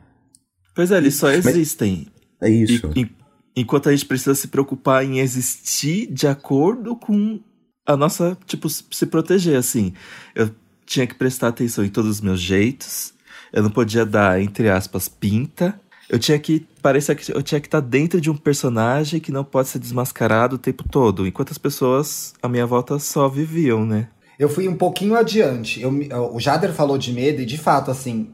[0.73, 2.07] Pois é, eles só existem.
[2.39, 2.91] Mas é isso.
[2.95, 3.11] E, e,
[3.55, 7.39] enquanto a gente precisa se preocupar em existir de acordo com
[7.85, 9.93] a nossa, tipo, se proteger, assim.
[10.33, 10.49] Eu
[10.85, 13.13] tinha que prestar atenção em todos os meus jeitos.
[13.55, 15.79] Eu não podia dar, entre aspas, pinta.
[16.09, 16.67] Eu tinha que.
[16.81, 20.57] Parecia que eu tinha que estar dentro de um personagem que não pode ser desmascarado
[20.57, 21.25] o tempo todo.
[21.25, 24.09] Enquanto as pessoas à minha volta só viviam, né?
[24.37, 25.81] Eu fui um pouquinho adiante.
[25.81, 25.89] Eu,
[26.33, 28.27] o Jader falou de medo, e de fato, assim,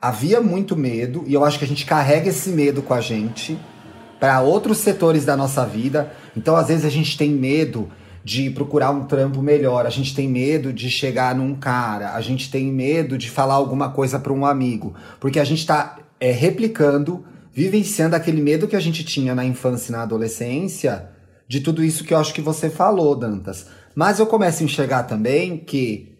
[0.00, 3.56] havia muito medo, e eu acho que a gente carrega esse medo com a gente
[4.18, 6.12] para outros setores da nossa vida.
[6.36, 7.88] Então, às vezes, a gente tem medo
[8.28, 12.50] de procurar um trampo melhor, a gente tem medo de chegar num cara, a gente
[12.50, 17.24] tem medo de falar alguma coisa para um amigo, porque a gente está é, replicando,
[17.50, 21.08] vivenciando aquele medo que a gente tinha na infância e na adolescência,
[21.48, 23.68] de tudo isso que eu acho que você falou, Dantas.
[23.94, 26.18] Mas eu começo a enxergar também que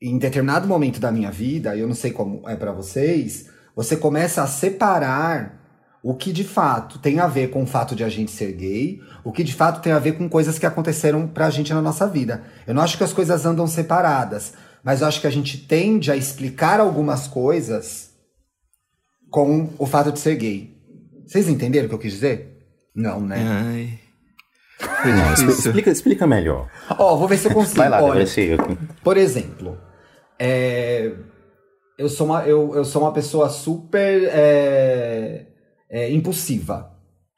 [0.00, 4.42] em determinado momento da minha vida, eu não sei como é para vocês, você começa
[4.42, 5.59] a separar
[6.02, 9.00] o que de fato tem a ver com o fato de a gente ser gay,
[9.22, 12.06] o que de fato tem a ver com coisas que aconteceram pra gente na nossa
[12.06, 12.42] vida.
[12.66, 16.10] Eu não acho que as coisas andam separadas, mas eu acho que a gente tende
[16.10, 18.10] a explicar algumas coisas
[19.30, 20.74] com o fato de ser gay.
[21.26, 22.58] Vocês entenderam o que eu quis dizer?
[22.94, 23.36] Não, né?
[23.38, 23.98] Ai.
[25.04, 26.68] Não, explica, explica melhor.
[26.98, 27.76] Ó, oh, vou ver se eu consigo.
[27.76, 28.24] Vai lá, Olha.
[29.04, 29.78] Por exemplo,
[30.38, 31.12] é,
[31.98, 35.49] eu, sou uma, eu, eu sou uma pessoa super é,
[35.90, 36.92] é, impulsiva.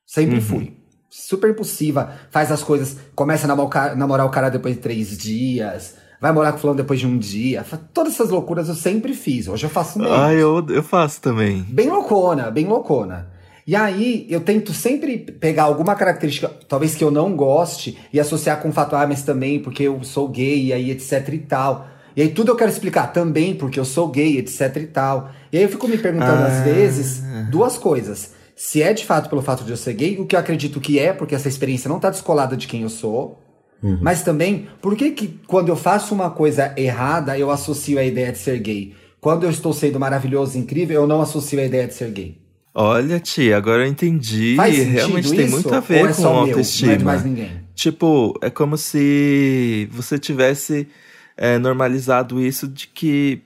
[0.06, 0.42] Sempre uhum.
[0.42, 0.76] fui.
[1.08, 2.12] Super impulsiva.
[2.30, 2.96] Faz as coisas.
[3.14, 5.94] Começa a namorar, o cara depois de três dias.
[6.20, 7.64] Vai morar com o fulano depois de um dia.
[7.92, 9.48] Todas essas loucuras eu sempre fiz.
[9.48, 10.14] Hoje eu faço menos.
[10.14, 11.62] Ah, eu, eu faço também.
[11.68, 13.30] Bem loucona, bem loucona.
[13.66, 18.60] E aí, eu tento sempre pegar alguma característica, talvez que eu não goste, e associar
[18.60, 21.86] com o fato, ah, mas também porque eu sou gay, e aí etc e tal.
[22.16, 25.30] E aí tudo eu quero explicar também porque eu sou gay, etc e tal.
[25.52, 26.46] E aí eu fico me perguntando ah.
[26.46, 30.26] às vezes duas coisas se é de fato pelo fato de eu ser gay, o
[30.26, 33.40] que eu acredito que é, porque essa experiência não está descolada de quem eu sou.
[33.82, 33.98] Uhum.
[34.00, 38.30] Mas também, por que, que quando eu faço uma coisa errada, eu associo a ideia
[38.30, 38.94] de ser gay?
[39.20, 42.40] Quando eu estou sendo maravilhoso, incrível, eu não associo a ideia de ser gay.
[42.74, 44.54] Olha, tia, agora eu entendi.
[44.56, 45.36] Faz Realmente isso?
[45.36, 46.92] tem muito a ver é com autoestima.
[46.92, 47.50] Meu, não é mais ninguém.
[47.74, 50.88] Tipo, é como se você tivesse
[51.36, 53.42] é, normalizado isso de que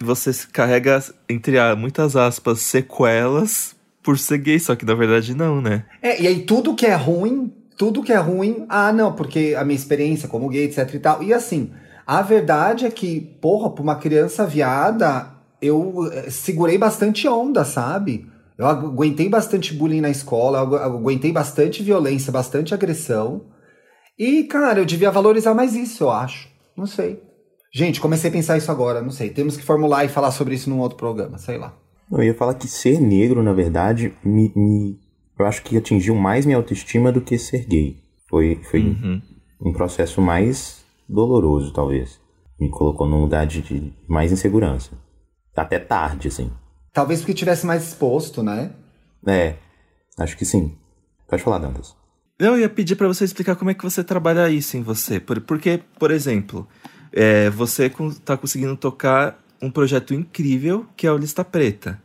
[0.00, 3.75] você carrega, entre muitas aspas, sequelas
[4.06, 5.84] por ser gay, só que na verdade não, né?
[6.00, 9.64] É, e aí tudo que é ruim, tudo que é ruim, ah, não, porque a
[9.64, 11.22] minha experiência como gay, etc e tal.
[11.24, 11.72] E assim,
[12.06, 18.30] a verdade é que, porra, pra uma criança viada, eu eh, segurei bastante onda, sabe?
[18.56, 23.46] Eu aguentei bastante bullying na escola, eu aguentei bastante violência, bastante agressão.
[24.16, 26.48] E, cara, eu devia valorizar mais isso, eu acho.
[26.76, 27.20] Não sei.
[27.74, 29.30] Gente, comecei a pensar isso agora, não sei.
[29.30, 31.74] Temos que formular e falar sobre isso num outro programa, sei lá.
[32.10, 34.98] Eu ia falar que ser negro, na verdade, me, me
[35.38, 38.02] eu acho que atingiu mais minha autoestima do que ser gay.
[38.28, 39.22] Foi, foi uhum.
[39.60, 42.18] um processo mais doloroso, talvez.
[42.58, 44.92] Me colocou num lugar de, de mais insegurança.
[45.54, 46.50] Até tarde, assim.
[46.92, 48.72] Talvez porque tivesse mais exposto, né?
[49.26, 49.56] É,
[50.18, 50.74] acho que sim.
[51.28, 51.94] Pode falar, Dantas.
[52.38, 55.20] Eu ia pedir para você explicar como é que você trabalha isso em você.
[55.20, 56.66] Porque, por exemplo,
[57.12, 57.90] é, você
[58.24, 62.00] tá conseguindo tocar um projeto incrível que é o Lista Preta.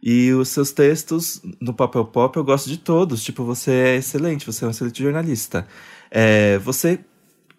[0.00, 3.22] E os seus textos no Papel Pop eu gosto de todos.
[3.22, 5.66] Tipo, você é excelente, você é um excelente jornalista.
[6.10, 7.00] É, você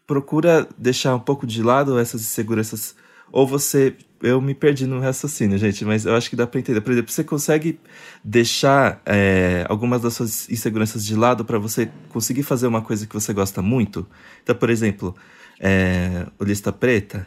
[0.08, 2.96] procura deixar um pouco de lado essas inseguranças,
[3.32, 3.96] ou você.
[4.22, 6.82] Eu me perdi no raciocínio, gente, mas eu acho que dá pra entender.
[6.82, 7.80] Por exemplo, você consegue
[8.22, 13.14] deixar é, algumas das suas inseguranças de lado para você conseguir fazer uma coisa que
[13.14, 14.06] você gosta muito?
[14.44, 15.16] Então, por exemplo,
[15.60, 17.26] é, o Lista Preta.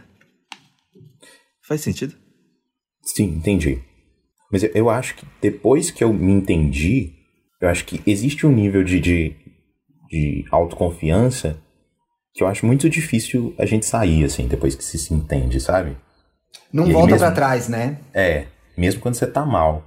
[1.73, 2.15] Faz sentido?
[3.03, 3.81] Sim, entendi.
[4.53, 7.15] Mas eu, eu acho que depois que eu me entendi,
[7.63, 9.35] eu acho que existe um nível de, de,
[10.11, 11.59] de autoconfiança
[12.35, 15.97] que eu acho muito difícil a gente sair, assim, depois que se, se entende, sabe?
[16.71, 17.99] Não E volta mesmo- pra trás, né?
[18.13, 19.83] É, mesmo quando você tá mal,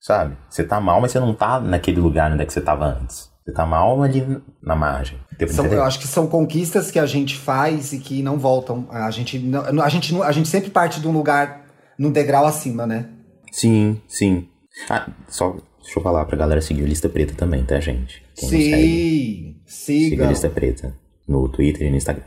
[0.00, 0.36] sabe?
[0.48, 3.28] Você tá mal, mas você não tá naquele lugar onde é que você tava antes.
[3.50, 4.24] Você tá mal ali
[4.62, 5.18] na margem.
[5.48, 8.86] São- eu acho que são conquistas que a gente faz e que não voltam.
[8.90, 9.42] A gente,
[9.82, 11.64] a gente, a gente sempre parte de um lugar,
[11.98, 13.08] num degrau acima, né?
[13.50, 14.46] Sim, sim.
[14.88, 18.22] Ah, só deixa eu falar pra galera seguir o Lista Preta também, tá, gente?
[18.36, 20.26] Quem não segue, Sim, siga siga.
[20.26, 20.94] Lista Preta
[21.26, 22.24] no Twitter e no Instagram.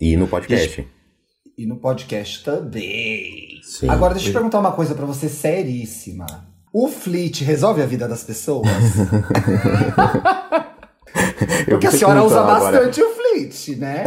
[0.00, 0.88] E no podcast.
[1.56, 3.60] E no podcast também.
[3.62, 3.88] Sim.
[3.88, 6.26] Agora, deixa eu perguntar uma coisa pra você seríssima.
[6.72, 8.66] O Fleet resolve a vida das pessoas?
[11.66, 12.78] Eu Porque a senhora usa agora.
[12.78, 14.04] bastante o Fleet, né?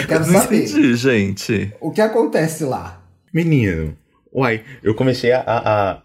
[0.00, 0.64] Eu quero Não saber.
[0.64, 1.72] entendi, gente.
[1.80, 3.02] O que acontece lá?
[3.32, 3.96] Menino,
[4.32, 6.02] uai, eu comecei a, a- a-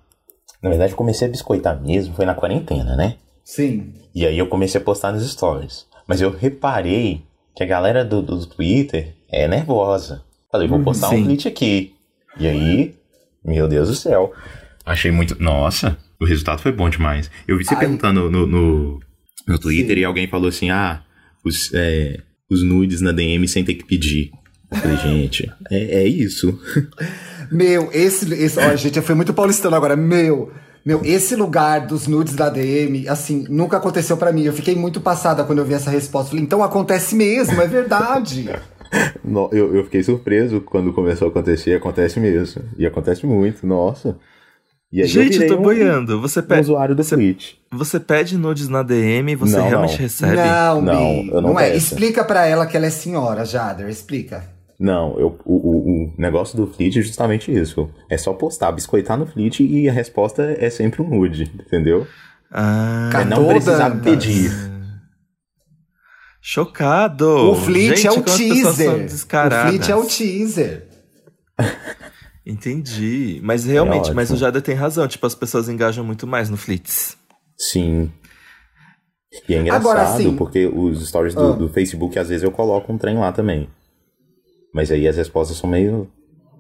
[0.62, 3.16] Na verdade, eu comecei a biscoitar mesmo, foi na quarentena, né?
[3.44, 3.94] Sim.
[4.14, 5.86] E aí eu comecei a postar nos stories.
[6.08, 7.24] Mas eu reparei
[7.56, 10.22] que a galera do, do Twitter é nervosa.
[10.52, 11.22] Falei, vou postar sim.
[11.22, 11.96] um tweet aqui.
[12.38, 12.96] E aí,
[13.44, 14.32] meu Deus do céu.
[14.86, 15.42] Achei muito.
[15.42, 17.32] Nossa, o resultado foi bom demais.
[17.48, 17.80] Eu vi você Ai.
[17.80, 19.00] perguntando no, no,
[19.48, 20.02] no Twitter Sim.
[20.02, 21.04] e alguém falou assim: ah,
[21.44, 22.20] os, é,
[22.50, 24.32] os nudes na DM sem ter que pedir.
[24.72, 26.60] Eu falei, gente, é, é isso.
[27.52, 28.34] Meu, esse.
[28.34, 29.96] esse ó, gente, eu fui muito paulistano agora.
[29.96, 30.52] Meu.
[30.86, 34.44] Meu, esse lugar dos nudes da DM, assim, nunca aconteceu pra mim.
[34.44, 36.32] Eu fiquei muito passada quando eu vi essa resposta.
[36.32, 38.50] Falei, então acontece mesmo, é verdade.
[39.52, 42.62] Eu, eu fiquei surpreso quando começou a acontecer, acontece mesmo.
[42.78, 44.16] E acontece muito, nossa.
[44.96, 46.22] E aí Gente, eu virei tô um- boiando.
[46.22, 47.54] Você, um pe usuário do você, Twitch.
[47.72, 49.98] você pede nudes na DM e você Não, realmente não.
[49.98, 50.36] recebe?
[50.36, 51.72] Não, Não, eu não é.
[51.72, 51.78] peço.
[51.94, 54.44] Explica pra ela que ela é senhora, Jader, explica.
[54.80, 57.90] Não, eu, o, o, o negócio do Fleet é justamente isso.
[58.08, 62.06] É só postar, biscoitar no Fleet e a resposta é sempre um nude, entendeu?
[62.52, 64.52] Ah, É não precisar pedir.
[66.40, 67.26] chocado.
[67.52, 69.06] O Fleet Gente, é o teaser.
[69.06, 69.68] O.
[69.68, 70.88] Fleet é o teaser.
[72.46, 73.40] Entendi.
[73.44, 74.36] Mas realmente, É mas o.
[74.36, 75.08] Jada tem razão.
[75.08, 77.18] Tipo, as pessoas engajam muito mais no Flits.
[77.58, 78.12] Sim.
[79.50, 80.36] E é engraçado Agora, sim.
[80.36, 81.56] porque os stories do, Ah.
[81.56, 83.70] do Facebook, às vezes eu coloco um trem lá também.
[84.74, 86.10] Mas aí as respostas são meio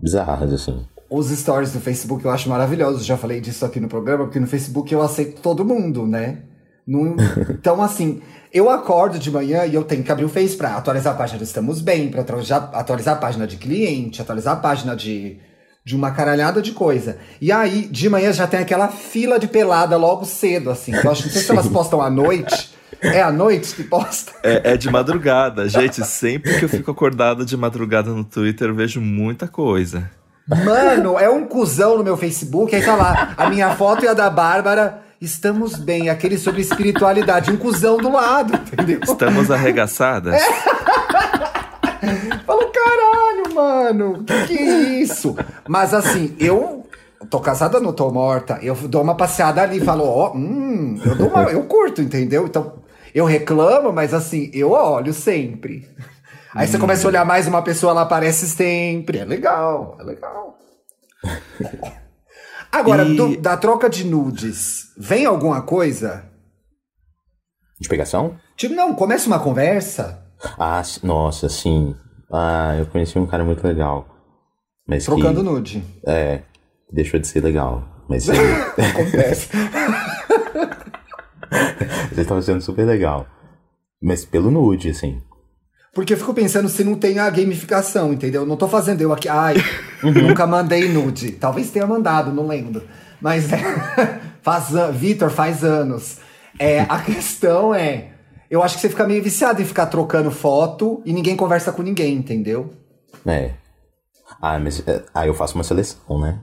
[0.02, 0.86] bizarras, assim.
[1.10, 3.06] Os stories do Facebook eu acho maravilhosos.
[3.06, 6.44] Já falei disso aqui no programa, porque no Facebook eu aceito todo mundo, né?
[6.88, 7.16] Não-
[7.52, 11.14] Então, assim, eu acordo de manhã e eu tenho que abrir o Face pra atualizar
[11.14, 14.96] a página do Estamos Bem, pra atualizar, atualizar a página de cliente, atualizar a página
[14.96, 15.38] de,
[15.86, 17.18] de uma caralhada de coisa.
[17.42, 20.94] E aí, de manhã já tem aquela fila de pelada logo cedo, assim.
[20.94, 22.74] Eu acho que não sei se elas postam à noite.
[23.02, 24.32] É à noite que posta?
[24.44, 25.68] É, é de madrugada.
[25.68, 30.10] Gente, sempre que eu fico acordado de madrugada no Twitter, eu vejo muita coisa.
[30.48, 34.14] Mano, é um cuzão no meu Facebook, aí tá lá, a minha foto e a
[34.14, 39.00] da Bárbara, estamos bem, aquele sobre espiritualidade, um cuzão do lado, entendeu?
[39.04, 40.42] Estamos arregaçadas?
[42.46, 44.62] Falo, caralho, mano, que que é
[45.02, 45.36] isso?
[45.68, 46.86] Mas assim, eu
[47.30, 51.30] tô casada, não tô morta, eu dou uma passeada ali, falo, ó, hum, eu, dou
[51.30, 52.46] uma, eu curto, entendeu?
[52.46, 55.88] Então, eu reclamo, mas assim, eu olho sempre.
[56.54, 59.18] Aí você começa a olhar mais uma pessoa, ela aparece sempre.
[59.20, 60.58] É legal, é legal.
[62.72, 66.26] Agora, E- do- da troca de nudes, vem alguma coisa?
[67.80, 68.36] De pegação?
[68.56, 70.23] Tipo, não, começa uma conversa,
[70.58, 71.96] Ah, nossa, sim.
[72.32, 74.08] Ah, eu conheci um cara muito legal.
[74.88, 75.84] Mas trocando que, nude.
[76.06, 76.42] É,
[76.92, 77.84] deixou de ser legal.
[78.10, 78.40] Mas ele,
[78.92, 79.50] Acontece.
[82.12, 83.26] ele tava sendo super legal.
[84.02, 85.22] Mas pelo nude, assim.
[85.94, 88.46] Porque eu fico pensando se não tem a gamificação, entendeu?
[88.46, 89.54] Não tô fazendo eu aqui, ai,
[90.02, 91.34] nunca mandei nude.
[91.34, 92.82] Talvez tenha mandado, não lembro.
[93.22, 93.60] Mas é,
[94.42, 96.18] faz Vitor, faz anos.
[96.58, 98.13] É, a questão é,
[98.54, 101.82] eu acho que você fica meio viciado em ficar trocando foto e ninguém conversa com
[101.82, 102.72] ninguém, entendeu?
[103.26, 103.52] É.
[104.42, 106.40] Ah, mas é, aí eu faço uma seleção, né?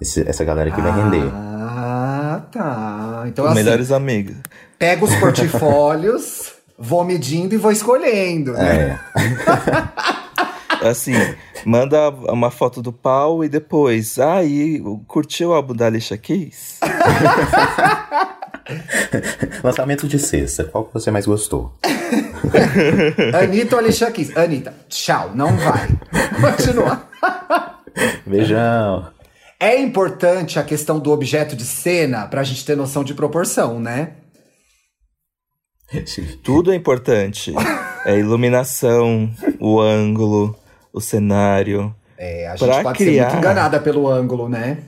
[0.00, 1.30] Esse- essa galera aqui vai render.
[1.32, 3.24] Ah, tá.
[3.26, 4.36] Então Os assim, melhores amigos.
[4.78, 8.98] pego os portfólios, vou medindo e vou escolhendo, né?
[8.98, 10.80] É.
[10.88, 11.12] Assim,
[11.66, 16.80] manda uma foto do pau e depois, ah, e curtiu o álbum da Alicia Keys?
[19.64, 21.74] Lançamento de sexta, qual que você mais gostou?
[23.40, 24.36] Anitta ou Alicia Keys?
[24.36, 25.88] Anitta, tchau, não vai.
[26.40, 27.08] Continua.
[28.26, 29.08] Beijão.
[29.58, 34.12] É importante a questão do objeto de cena pra gente ter noção de proporção, né?
[36.42, 37.52] Tudo é importante.
[38.06, 40.56] É a iluminação, o ângulo,
[40.92, 41.94] o cenário.
[42.16, 44.78] É, a gente Pra pode ser criar- muito enganada pelo ângulo, né?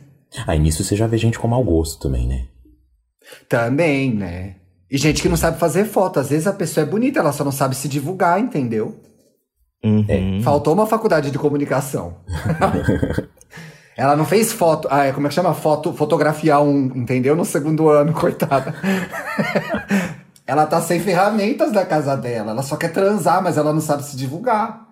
[0.47, 2.45] Aí nisso você já vê gente com mau gosto também, né?
[3.49, 4.57] Também, né?
[4.91, 6.21] E gente que não sabe fazer foto.
[6.21, 9.01] Às vezes a pessoa é bonita, ela só não sabe se divulgar, entendeu?
[9.85, 10.41] Uhum.
[10.45, 12.19] Faltou uma faculdade de comunicação.
[13.97, 14.87] ela não fez foto.
[14.91, 15.55] Ah, é, como é que chama?
[15.55, 17.35] Foto, fotografia 1, entendeu?
[17.35, 18.75] No segundo ano, coitada.
[20.47, 22.53] ela tá sem ferramentas da casa dela.
[22.53, 24.87] Ela só quer transar, mas ela não sabe se divulgar.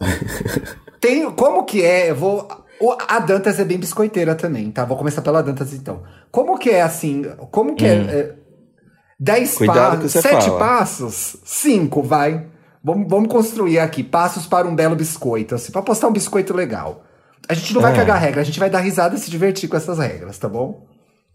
[1.00, 2.10] Tem, como que é?
[2.10, 2.48] Eu vou.
[2.80, 4.84] O- A Dantas é bem biscoiteira também, tá?
[4.84, 6.02] Vou começar pela Dantas então.
[6.30, 7.24] Como que é assim?
[7.50, 8.34] Como que é, é?
[9.20, 10.58] Dez Cuidado com o passos, sete fala.
[10.58, 12.46] passos, cinco, vai.
[12.84, 17.02] Vamos, vamos construir aqui passos para um belo biscoito, assim, para postar um biscoito legal.
[17.48, 17.96] A gente não vai É.
[17.96, 20.86] cagar regra, a gente vai dar risada e se divertir com essas regras, tá bom?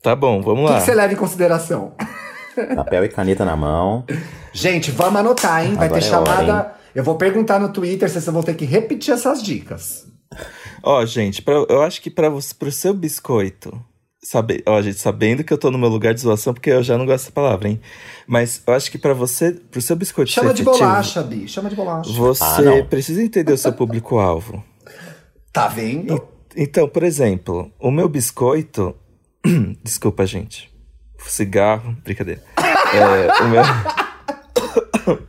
[0.02, 0.80] Tá bom, vamos O que, lá.
[0.80, 1.94] que você leva em consideração?
[2.76, 4.06] Papel e caneta na mão.
[4.54, 5.74] Gente, vamos anotar, hein?
[5.76, 6.74] Vai Agora ter é hora, chamada.
[6.96, 10.06] eu vou perguntar no Twitter, vocês vão ter que repetir essas dicas.
[10.84, 13.74] Ó, gente, pra- eu acho que para você, pro seu biscoito,
[14.22, 16.98] sabe, ó, gente, sabendo que eu tô no meu lugar de zoação, porque eu já
[16.98, 17.80] não gosto dessa palavra, hein?
[18.28, 21.48] Mas eu acho que pra você, pro seu biscoito Chama ser de efetivo, bolacha, Bi.
[21.48, 22.12] Chama de bolacha.
[22.12, 24.64] Você Ah, precisa entender o seu público-alvo.
[25.54, 26.20] Tá vendo?
[26.58, 28.96] Então, por exemplo, o meu biscoito.
[29.84, 30.74] Desculpa, gente.
[31.20, 32.42] Cigarro, brincadeira.
[32.58, 33.62] É, o meu.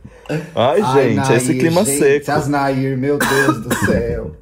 [0.55, 2.31] Ai, gente, Nair, esse clima gente, seco.
[2.31, 4.35] As Nair, meu Deus do céu.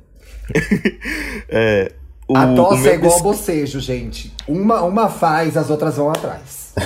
[1.49, 1.91] É,
[2.27, 4.33] o, a tosse é igual ao bis- bocejo, gente.
[4.47, 6.73] Uma, uma faz, as outras vão atrás.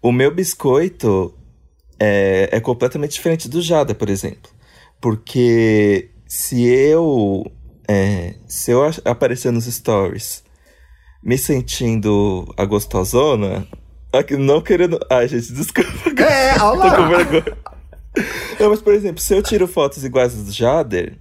[0.00, 1.34] O meu biscoito
[1.98, 4.48] é, é completamente diferente do Jada, por exemplo.
[5.00, 7.44] Porque se eu.
[7.88, 10.44] é, se eu aparecer nos stories
[11.20, 13.66] me sentindo a gostosona.
[14.12, 15.00] aqui, Não querendo.
[15.10, 15.90] Ai, gente, desculpa.
[16.22, 17.58] É, olha Tô com vergonha.
[18.60, 21.18] Não, mas, por exemplo, se eu tiro fotos iguais do Jader,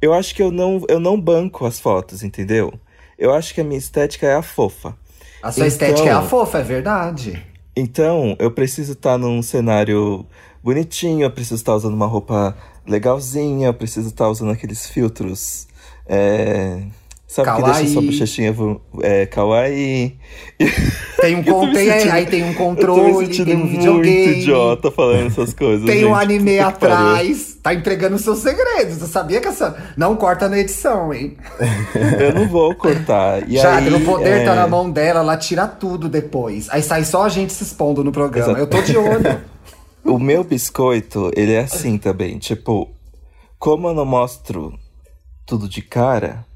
[0.00, 2.72] eu acho que eu não, eu não banco as fotos, entendeu?
[3.18, 4.96] Eu acho que a minha estética é a fofa.
[5.42, 7.42] A sua Então- estética é a fofa, é verdade.
[7.76, 10.26] Então, eu preciso estar num cenário
[10.62, 15.66] bonitinho, eu preciso estar usando uma roupa legalzinha, eu preciso estar usando aqueles filtros.
[16.06, 16.82] É...
[17.26, 17.74] Sabe que Kawaii.
[17.76, 18.56] deixa sua bochechinha
[19.02, 20.18] é, kawaii.
[21.20, 23.70] Tem um Eu tô con- me tem, sentindo- aí tem um controle, tem um muito
[23.78, 24.40] videogame.
[24.40, 25.86] idiota falando essas coisas.
[25.86, 26.22] Tem um gente.
[26.24, 26.68] anime que pariu.
[26.68, 28.96] atrás, tá entregando seus segredos.
[28.96, 29.76] Você sabia que essa.
[29.96, 31.36] Não corta na edição, hein?
[32.18, 33.48] Eu não vou cortar.
[33.48, 36.68] E Já, aí, o poder é, tá na mão dela, ela tira tudo depois.
[36.70, 38.52] Aí sai só a gente se expondo no programa.
[38.52, 38.60] Exato.
[38.60, 39.40] Eu tô de olho.
[40.02, 42.38] O meu biscoito, ele é assim também.
[42.38, 42.88] Tipo,
[43.58, 44.72] como eu não mostro
[45.44, 46.46] tudo de cara,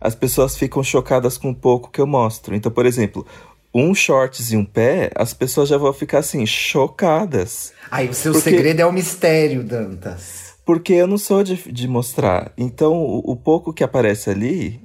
[0.00, 2.54] as pessoas ficam chocadas com o pouco que eu mostro.
[2.54, 3.26] Então, por exemplo,
[3.74, 7.72] um shorts e um pé, as pessoas já vão ficar assim, chocadas.
[7.90, 10.48] Aí o seu Porque- segredo é o mistério, Dantas.
[10.64, 12.52] Porque eu não sou de, de mostrar.
[12.56, 14.80] Então, o, o pouco que aparece ali,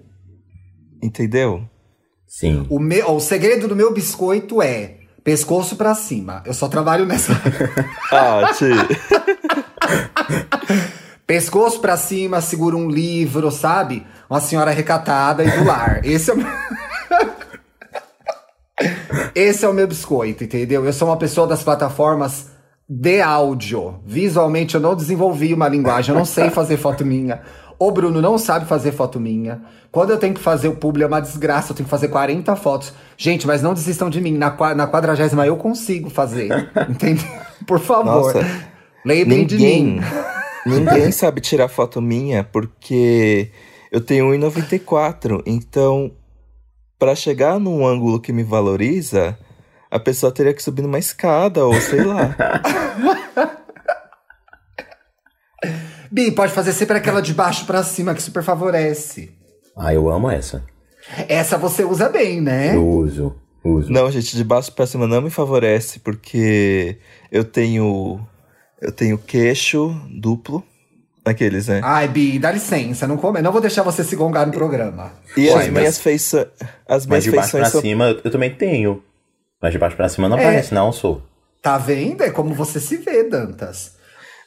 [1.02, 1.68] entendeu?
[2.28, 2.66] Sim.
[2.70, 6.42] O, meu, o segredo do meu biscoito é pescoço pra cima.
[6.46, 7.34] Eu só trabalho nessa.
[8.12, 8.52] Ah,
[11.26, 14.06] pescoço pra cima, segura um livro, sabe?
[14.30, 16.06] Uma senhora recatada e do lar.
[16.06, 16.48] Esse é o meu...
[19.36, 20.86] Esse é o meu biscoito, entendeu?
[20.86, 22.52] Eu sou uma pessoa das plataformas
[22.88, 24.00] de áudio.
[24.06, 27.42] Visualmente eu não desenvolvi uma linguagem, eu não sei fazer foto minha.
[27.80, 29.62] O Bruno não sabe fazer foto minha.
[29.92, 32.56] Quando eu tenho que fazer o publi é uma desgraça, eu tenho que fazer 40
[32.56, 32.94] fotos.
[33.18, 34.38] Gente, mas não desistam de mim.
[34.38, 36.70] Na, na quadragésima eu consigo fazer.
[36.90, 37.26] Entendeu?
[37.68, 38.34] Por favor.
[38.34, 38.46] Nossa,
[39.06, 40.02] Lembrem de Ninguém, mim.
[40.66, 43.52] ninguém sabe tirar foto minha porque
[43.92, 45.42] eu tenho 1,94.
[45.46, 46.12] Então,
[47.04, 49.38] para chegar num ângulo que me valoriza,
[49.92, 52.34] a pessoa teria que subir numa escada ou sei lá.
[56.10, 59.34] Bi, pode fazer sempre aquela de baixo pra cima que super favorece.
[59.76, 60.64] Ah, eu amo essa.
[61.28, 62.74] Essa você usa bem, né?
[62.74, 63.36] Eu uso.
[63.66, 63.92] Uso.
[63.92, 67.00] Não, gente, de baixo pra cima não me favorece porque
[67.30, 68.26] eu tenho
[68.82, 70.64] eu tenho queixo duplo,
[71.26, 71.82] aqueles, né?
[71.84, 73.42] Ai, Bi, dá licença, não come.
[73.42, 75.12] Não vou deixar você se gongar no programa.
[75.38, 76.48] E Uai, as mas- minhas feições,
[76.88, 79.04] as minhas Mas de baixo pra são cima eu, eu também tenho.
[79.62, 80.42] Mas de baixo pra cima não É.
[80.42, 81.22] aparece, não, sou.
[81.62, 82.22] Tá vendo?
[82.24, 83.94] É como você se vê, Dantas.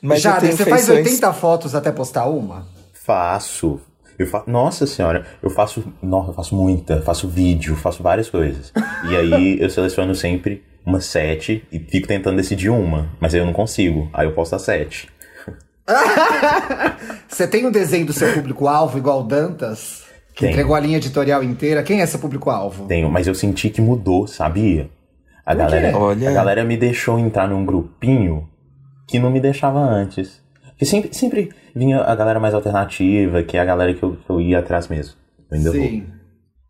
[0.03, 2.67] Mas Já, você faz feições- 80 fotos até postar uma?
[2.93, 3.81] Faço.
[4.19, 4.43] Eu fa...
[4.47, 5.85] Nossa senhora, eu faço.
[6.03, 8.73] Nossa, eu faço muita, faço vídeo, faço várias coisas.
[9.11, 13.47] E aí eu seleciono sempre umas sete e fico tentando decidir uma, mas aí eu
[13.47, 14.09] não consigo.
[14.13, 15.09] Aí eu posto as sete.
[17.29, 20.05] Você tem um desenho do seu público-alvo igual o Dantas?
[20.35, 20.51] Que Tenho.
[20.53, 21.83] entregou a linha editorial inteira.
[21.83, 22.87] Quem é seu público-alvo?
[22.87, 24.91] Tenho, mas eu senti que mudou, sabia?
[25.45, 25.71] A Por quê?
[25.77, 26.29] galera, Olha.
[26.29, 28.49] a galera me deixou entrar num grupinho
[29.09, 30.43] que não me deixava antes.
[30.71, 34.29] Porque sempre, sempre vinha a galera mais alternativa, que é a galera que eu, que
[34.31, 35.15] eu ia atrás mesmo.
[35.51, 35.81] Eu ainda vou.
[35.81, 36.07] Sim.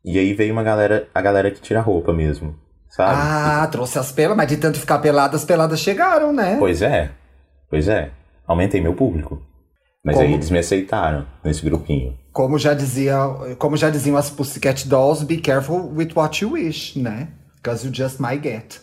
[0.04, 2.54] E aí veio uma galera, a galera que tira roupa mesmo,
[2.88, 3.14] sabe?
[3.20, 6.54] Ah, trouxe as pelas, mas de tanto ficar pelada, as peladas chegaram, né?
[6.60, 7.10] Pois é,
[7.68, 8.10] pois é.
[8.46, 9.42] Aumentei meu público.
[10.04, 10.26] Mas Como?
[10.26, 12.16] aí eles me aceitaram nesse grupinho.
[12.32, 13.16] Como já dizia,
[13.58, 17.28] como já diziam as Pussycat Dolls, be careful with what you wish, né?
[17.56, 18.78] Because you just might get.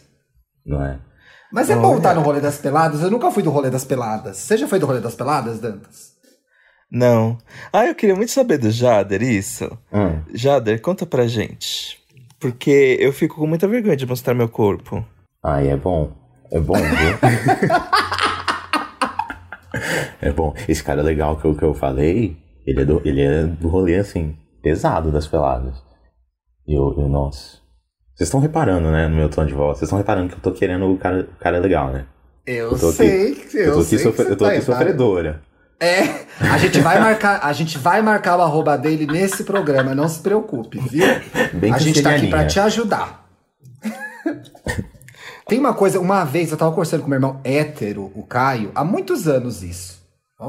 [0.65, 0.99] Não é?
[1.51, 3.01] Mas é bom estar no rolê das peladas.
[3.01, 4.37] Eu nunca fui do rolê das peladas.
[4.37, 6.13] Você já foi do rolê das peladas, Dantas?
[6.91, 7.37] Não.
[7.71, 9.65] Ah, eu queria muito saber do Jader, isso.
[9.93, 10.21] Hum.
[10.33, 11.99] Jader, conta pra gente.
[12.39, 15.05] Porque eu fico com muita vergonha de mostrar meu corpo.
[15.43, 16.11] Ai, é bom.
[16.51, 17.17] É bom, viu?
[20.29, 20.53] é bom.
[20.67, 23.97] Esse cara legal que eu, que eu falei, ele é, do, ele é do rolê,
[23.97, 25.75] assim, pesado das peladas.
[26.67, 27.57] E eu, eu, nossa.
[28.15, 29.77] Vocês estão reparando, né, no meu tom de voz?
[29.77, 32.05] Vocês estão reparando que eu tô querendo o cara, o cara legal, né?
[32.45, 34.65] Eu, Eu aqui- sei, que- eu, Eu sei sofre- eu tô tá aqui errado.
[34.65, 35.41] sofredora.
[35.79, 40.07] É, a gente vai marcar, a gente vai marcar o arroba dele nesse programa, não
[40.07, 41.05] se preocupe, viu?
[41.59, 43.27] Bem a gente tá aqui pra te ajudar.
[45.47, 48.83] Tem uma coisa, uma vez eu tava conversando com meu irmão hétero, o Caio, há
[48.83, 50.01] muitos anos isso.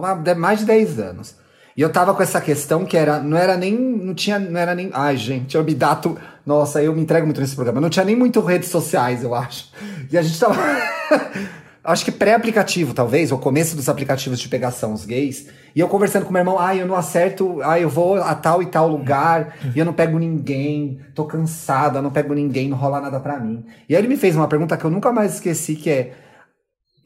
[0.03, 1.35] Há de- mais de 10 anos.
[1.77, 4.75] E eu tava com essa questão que era, não era nem, não tinha, não era
[4.77, 6.17] nem, ai gente, eu me dato,
[6.47, 9.73] nossa, eu me entrego muito nesse programa, não tinha nem muito redes sociais, eu acho.
[10.11, 10.55] E a gente tava,
[11.83, 16.25] acho que pré-aplicativo talvez, ou começo dos aplicativos de pegação, os gays, e eu conversando
[16.25, 19.57] com meu irmão, ai, eu não acerto, ai, eu vou a tal e tal lugar,
[19.75, 23.65] e eu não pego ninguém, tô cansada, não pego ninguém, não rola nada pra mim.
[23.89, 26.13] E aí ele me fez uma pergunta que eu nunca mais esqueci, que é,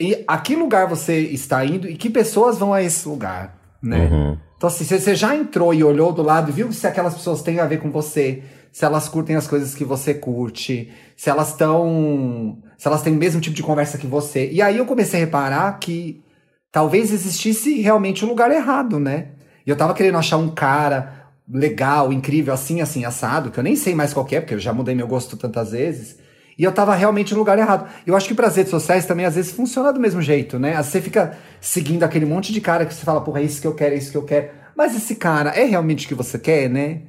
[0.01, 4.09] e a que lugar você está indo e que pessoas vão a esse lugar, né?
[4.11, 4.39] Uhum.
[4.57, 7.43] Então, assim, se você já entrou e olhou do lado e viu se aquelas pessoas
[7.43, 8.43] têm a ver com você,
[8.73, 12.59] se elas curtem as coisas que você curte, se elas estão.
[12.77, 14.49] se elas têm o mesmo tipo de conversa que você.
[14.51, 16.23] E aí eu comecei a reparar que
[16.71, 19.29] talvez existisse realmente um lugar errado, né?
[19.67, 23.75] E eu tava querendo achar um cara legal, incrível, assim, assim, assado, que eu nem
[23.75, 26.19] sei mais qual que é, porque eu já mudei meu gosto tantas vezes.
[26.59, 27.89] E eu tava realmente no lugar errado.
[28.05, 30.83] Eu acho que pras redes sociais também, às vezes, funciona do mesmo jeito, né?
[30.83, 33.75] Você fica seguindo aquele monte de cara que você fala, porra, é isso que eu
[33.75, 34.51] quero, é isso que eu quero.
[34.77, 37.03] Mas esse cara é realmente o que você quer, né?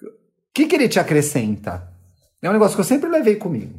[0.00, 0.08] O
[0.54, 1.88] que, que ele te acrescenta?
[2.40, 3.74] É um negócio que eu sempre levei comigo.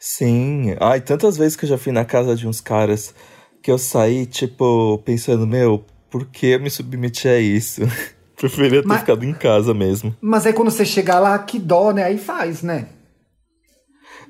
[0.00, 0.74] Sim.
[0.80, 3.14] Ai, tantas vezes que eu já fui na casa de uns caras
[3.62, 7.82] que eu saí, tipo, pensando, meu, por que eu me submeti a isso?
[8.36, 10.14] Preferia ter Mas- ficado em casa mesmo.
[10.20, 12.02] Mas aí quando você chegar lá, que dó, né?
[12.02, 12.88] Aí faz, né?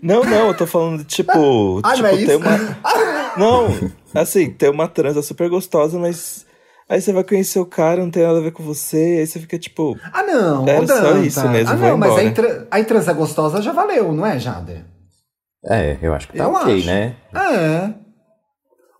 [0.03, 2.36] Não, não, eu tô falando, tipo, Ah, tipo, não é ter isso?
[2.38, 2.84] uma.
[3.36, 3.68] Não,
[4.14, 6.47] assim, ter uma transa super gostosa, mas.
[6.88, 9.40] Aí você vai conhecer o cara, não tem nada a ver com você, aí você
[9.40, 9.99] fica tipo.
[10.12, 10.68] Ah, não.
[10.68, 11.26] Era ô, só Danta.
[11.26, 12.68] isso mesmo, Ah, não, mas a, entra...
[12.70, 14.84] a transa gostosa já valeu, não é, Jader?
[15.64, 16.86] É, eu acho que tá Eu ok, acho.
[16.86, 17.16] né?
[17.34, 17.90] É.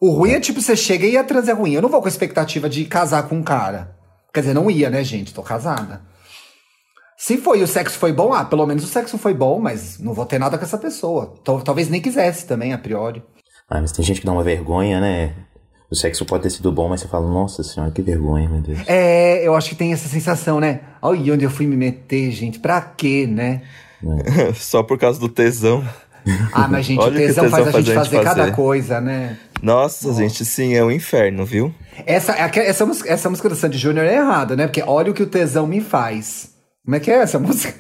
[0.01, 1.75] O ruim é tipo, você chega e a trans é ruim.
[1.75, 3.95] Eu não vou com a expectativa de casar com um cara.
[4.33, 5.33] Quer dizer, não ia, né, gente?
[5.35, 6.01] Tô casada.
[7.27, 10.13] Se foi o sexo foi bom, ah, pelo menos o sexo foi bom, mas não
[10.13, 11.33] vou ter nada com essa pessoa.
[11.43, 13.23] Tal- Talvez nem quisesse também, a priori.
[13.67, 15.33] Ah, mas tem gente que dá uma vergonha, né?
[15.91, 18.81] O sexo pode ter sido bom, mas você fala, nossa senhora, que vergonha, meu Deus.
[18.87, 20.81] É, eu acho que tem essa sensação, né?
[21.01, 22.59] Olha onde eu fui me meter, gente.
[22.59, 23.63] Pra quê, né?
[24.55, 25.83] Só por causa do tesão.
[26.53, 28.53] Ah, mas gente, o tesão faz a tesão gente faz a gente fazer cada fazer.
[28.55, 29.39] coisa, né?
[29.63, 31.75] Nossa, gente, sim, é um inferno, viu?
[32.05, 34.67] Essa, aque- essa, música, essa música do Sandy Júnior é errada, né?
[34.67, 36.53] Porque olha o que o tesão me faz.
[36.85, 37.75] Como é que é essa música?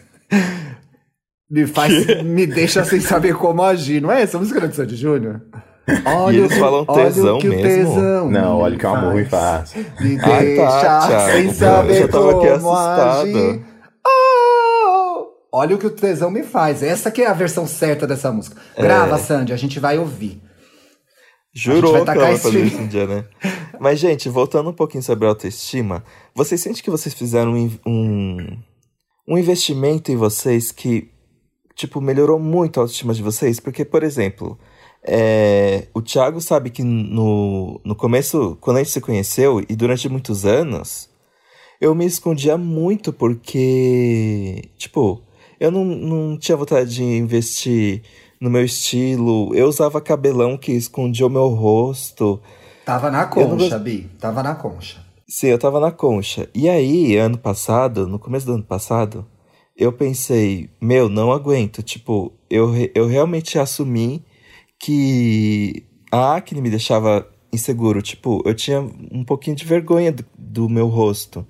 [1.51, 5.43] Me faz, me deixa sem saber como agir, não é essa música do Sandy Júnior?
[6.07, 7.63] Olha eles o que- falam olha o tesão que o mesmo?
[7.95, 9.75] tesão Não, me olha o que o amor me faz.
[10.01, 11.31] Me Ah, tá, deixa Thiago.
[11.33, 13.21] sem Eu saber tava aqui como assustado.
[13.29, 13.65] agir.
[14.07, 15.27] Oh!
[15.53, 16.83] Olha o que o tesão me faz.
[16.83, 18.57] Essa que é a versão certa dessa música.
[18.79, 20.41] Grava, Sandy, a gente vai ouvir.
[21.55, 23.25] Jurou que ela vai fazer isso um dia, né?
[23.79, 26.03] Mas, gente, voltando um pouquinho sobre a autoestima,
[26.35, 28.37] vocês sentem que vocês fizeram um, um,
[29.27, 31.11] um investimento em vocês que,
[31.75, 33.59] tipo, melhorou muito a autoestima de vocês?
[33.59, 34.59] Porque, por exemplo,
[35.03, 40.09] é, o Thiago sabe que no, no começo, quando a gente se conheceu, e durante
[40.09, 41.09] muitos anos,
[41.81, 45.23] eu me escondia muito porque, tipo,
[45.61, 48.03] eu não, não tinha vontade de investir
[48.41, 49.55] no meu estilo.
[49.55, 52.41] Eu usava cabelão que escondia o meu rosto.
[52.85, 54.11] Tava na concha, Bi.
[54.19, 55.04] Tava na concha.
[55.27, 56.49] Sim, eu tava na concha.
[56.55, 59.27] E aí, ano passado, no começo do ano passado,
[59.77, 61.83] eu pensei, meu, não aguento.
[61.83, 64.25] Tipo, eu, eu realmente assumi
[64.79, 68.03] que a acne me deixava inseguro.
[68.03, 71.47] Tipo, eu tinha um pouquinho de vergonha do, do meu rosto.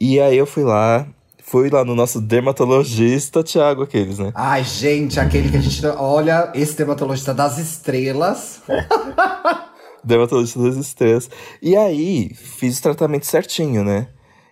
[0.00, 1.06] E aí eu fui lá,
[1.42, 4.32] fui lá no nosso dermatologista, Thiago, aqueles, né?
[4.34, 5.86] Ai, gente, aquele que a gente.
[5.86, 8.62] Olha, esse dermatologista das estrelas.
[10.04, 11.30] dermatologista das estrelas.
[11.62, 14.08] E aí, fiz o tratamento certinho, né?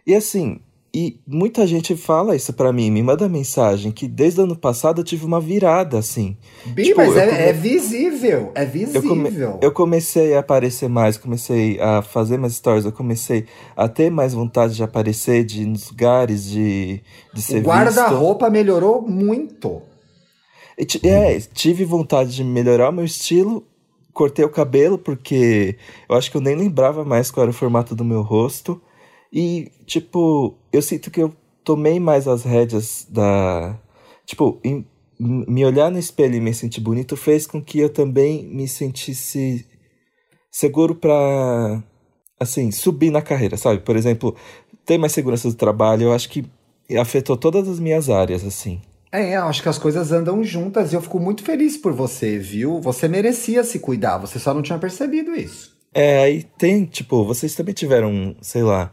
[0.06, 0.60] E assim,
[0.94, 5.00] e muita gente fala isso para mim, me manda mensagem que desde o ano passado
[5.00, 6.36] eu tive uma virada, assim.
[6.66, 7.38] Bi, tipo, mas é, come...
[7.38, 9.02] é, visível, é visível.
[9.02, 9.30] Eu, come...
[9.62, 14.34] eu, comecei a aparecer mais, comecei a fazer mais stories, eu comecei a ter mais
[14.34, 17.00] vontade de aparecer de, nos lugares, de,
[17.32, 19.80] de ser O guarda-roupa melhorou muito.
[21.02, 23.66] É, tive vontade de melhorar o meu estilo,
[24.12, 25.76] cortei o cabelo porque
[26.08, 28.80] eu acho que eu nem lembrava mais qual era o formato do meu rosto.
[29.32, 31.34] E, tipo, eu sinto que eu
[31.64, 33.78] tomei mais as rédeas da.
[34.26, 34.86] Tipo, em,
[35.18, 39.66] me olhar no espelho e me sentir bonito fez com que eu também me sentisse
[40.50, 41.82] seguro pra,
[42.38, 43.80] assim, subir na carreira, sabe?
[43.80, 44.36] Por exemplo,
[44.84, 46.44] ter mais segurança do trabalho, eu acho que
[47.00, 48.80] afetou todas as minhas áreas, assim.
[49.12, 52.80] É, acho que as coisas andam juntas e eu fico muito feliz por você, viu?
[52.80, 55.72] Você merecia se cuidar, você só não tinha percebido isso.
[55.94, 58.92] É, aí tem, tipo, vocês também tiveram, sei lá,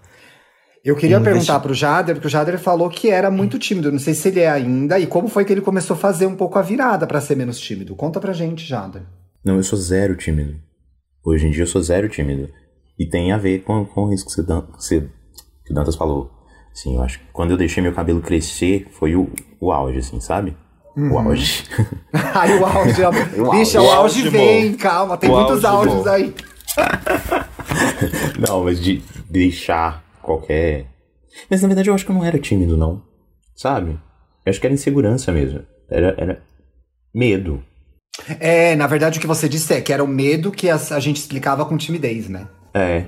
[0.84, 3.92] eu queria perguntar para o Jader, porque o Jader falou que era muito tímido.
[3.92, 4.98] Não sei se ele é ainda.
[4.98, 7.60] E como foi que ele começou a fazer um pouco a virada para ser menos
[7.60, 7.96] tímido?
[7.96, 9.04] Conta pra gente, Jader.
[9.44, 10.56] Não, eu sou zero tímido.
[11.24, 12.50] Hoje em dia eu sou zero tímido.
[12.98, 15.02] E tem a ver com, com isso que, você, você,
[15.66, 16.32] que o Dantas falou.
[16.80, 20.22] Assim, eu acho que quando eu deixei meu cabelo crescer, foi o, o auge, assim,
[20.22, 20.56] sabe?
[20.96, 21.12] Uhum.
[21.12, 21.66] O auge.
[22.34, 23.02] Ai, o auge.
[23.38, 25.18] o Bicha, o auge vem, calma.
[25.18, 26.34] Tem o muitos auges aí.
[28.48, 30.86] Não, mas de deixar qualquer.
[31.50, 33.02] Mas na verdade eu acho que eu não era tímido, não.
[33.56, 33.92] Sabe?
[34.46, 35.62] Eu acho que era insegurança mesmo.
[35.90, 36.44] Era, era
[37.14, 37.62] medo.
[38.40, 41.00] É, na verdade o que você disse é que era o medo que a, a
[41.00, 42.48] gente explicava com timidez, né?
[42.74, 43.06] É.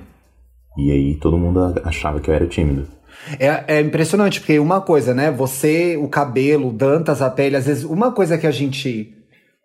[0.76, 2.86] E aí todo mundo achava que eu era tímido.
[3.38, 5.30] É, é, impressionante, porque uma coisa, né?
[5.30, 9.14] Você, o cabelo, o Dantas, a pele, às vezes, uma coisa que a gente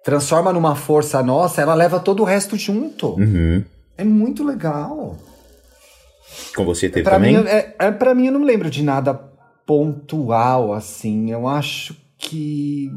[0.04, 3.16] transforma numa força nossa, ela leva todo o resto junto.
[3.16, 3.64] Uhum.
[3.98, 5.18] É muito legal.
[6.56, 7.38] Com você teve pra também?
[7.38, 9.14] Mim, é, é, pra mim, eu não lembro de nada
[9.66, 11.32] pontual, assim.
[11.32, 12.92] Eu acho que.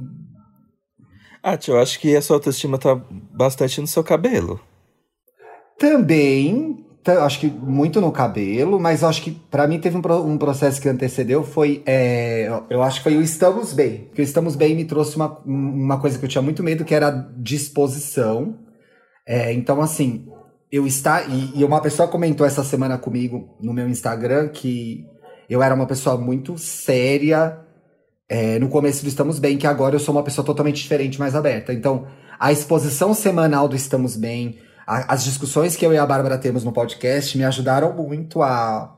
[1.43, 2.95] Ah, tio, eu acho que a sua autoestima tá
[3.33, 4.61] bastante no seu cabelo.
[5.79, 10.81] Também, acho que muito no cabelo, mas acho que para mim teve um, um, processo
[10.81, 14.77] que antecedeu, foi, é, eu acho que foi o Estamos Bem, porque o Estamos Bem
[14.77, 18.59] me trouxe uma, uma coisa que eu tinha muito medo, que era a disposição,
[19.27, 20.27] é, então assim,
[20.71, 21.29] eu estar.
[21.29, 25.05] E, e uma pessoa comentou essa semana comigo no meu Instagram que
[25.49, 27.59] eu era uma pessoa muito séria
[28.29, 31.35] é, no começo do Estamos Bem, que agora eu sou uma pessoa totalmente diferente, mais
[31.35, 31.73] aberta.
[31.73, 32.07] Então,
[32.39, 34.59] a exposição semanal do Estamos Bem,
[34.91, 38.97] a, as discussões que eu e a Bárbara temos no podcast me ajudaram muito a,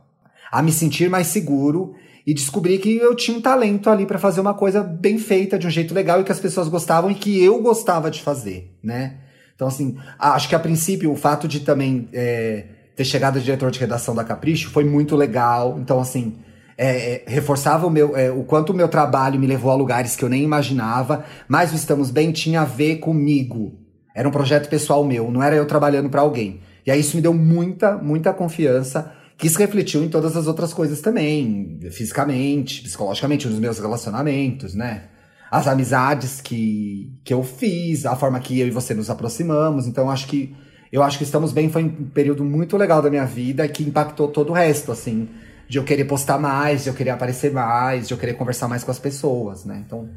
[0.50, 1.94] a me sentir mais seguro
[2.26, 5.66] e descobrir que eu tinha um talento ali para fazer uma coisa bem feita, de
[5.66, 9.18] um jeito legal e que as pessoas gostavam e que eu gostava de fazer, né?
[9.54, 12.64] Então, assim, acho que a princípio o fato de também é,
[12.96, 15.78] ter chegado diretor de redação da Capricho foi muito legal.
[15.78, 16.38] Então, assim,
[16.78, 20.16] é, é, reforçava o, meu, é, o quanto o meu trabalho me levou a lugares
[20.16, 23.81] que eu nem imaginava, mas o Estamos Bem tinha a ver comigo.
[24.14, 26.60] Era um projeto pessoal meu, não era eu trabalhando para alguém.
[26.86, 30.72] E aí isso me deu muita, muita confiança, que isso refletiu em todas as outras
[30.72, 35.04] coisas também, fisicamente, psicologicamente, nos meus relacionamentos, né?
[35.52, 39.86] as amizades que, que eu fiz, a forma que eu e você nos aproximamos.
[39.86, 40.56] Então, acho que
[40.90, 44.28] eu acho que Estamos Bem foi um período muito legal da minha vida que impactou
[44.28, 45.28] todo o resto, assim,
[45.68, 48.82] de eu querer postar mais, de eu querer aparecer mais, de eu querer conversar mais
[48.82, 49.82] com as pessoas, né?
[49.86, 50.08] Então,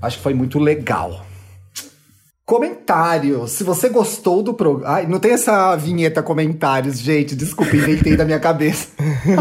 [0.00, 1.26] acho que foi muito legal.
[2.46, 3.52] Comentários.
[3.52, 4.96] Se você gostou do programa.
[4.96, 7.34] Ai, não tem essa vinheta comentários, gente.
[7.34, 8.88] Desculpa, inventei da minha cabeça.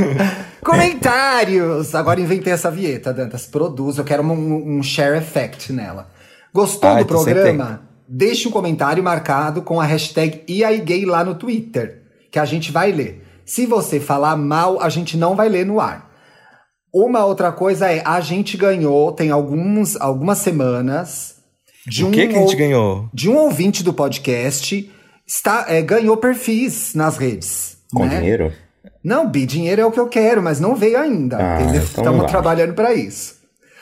[0.63, 1.93] comentários!
[1.93, 3.45] Agora inventei essa vinheta, Dantas.
[3.45, 6.09] Produz, eu quero um, um share effect nela.
[6.53, 7.81] Gostou Ai, do programa?
[8.07, 12.91] Deixe um comentário marcado com a hashtag IAIGay lá no Twitter, que a gente vai
[12.91, 13.25] ler.
[13.45, 16.09] Se você falar mal, a gente não vai ler no ar.
[16.93, 21.32] Uma outra coisa é, a gente ganhou, tem alguns, algumas semanas,
[21.87, 23.09] de um, o que, que a gente ganhou?
[23.13, 24.91] De um ouvinte do podcast
[25.27, 27.77] está, é, ganhou perfis nas redes.
[27.93, 28.19] Com né?
[28.19, 28.53] dinheiro?
[29.03, 31.37] Não, Bi, dinheiro é o que eu quero, mas não veio ainda.
[31.37, 33.35] Ah, Estamos então trabalhando para isso.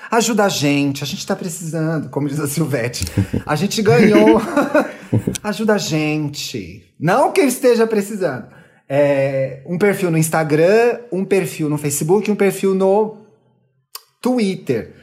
[0.09, 3.05] Ajuda a gente, a gente tá precisando, como diz a Silvete.
[3.45, 4.41] A gente ganhou.
[5.41, 6.93] Ajuda a gente.
[6.99, 8.47] Não que esteja precisando.
[8.89, 13.19] É, um perfil no Instagram, um perfil no Facebook, um perfil no
[14.19, 14.95] Twitter.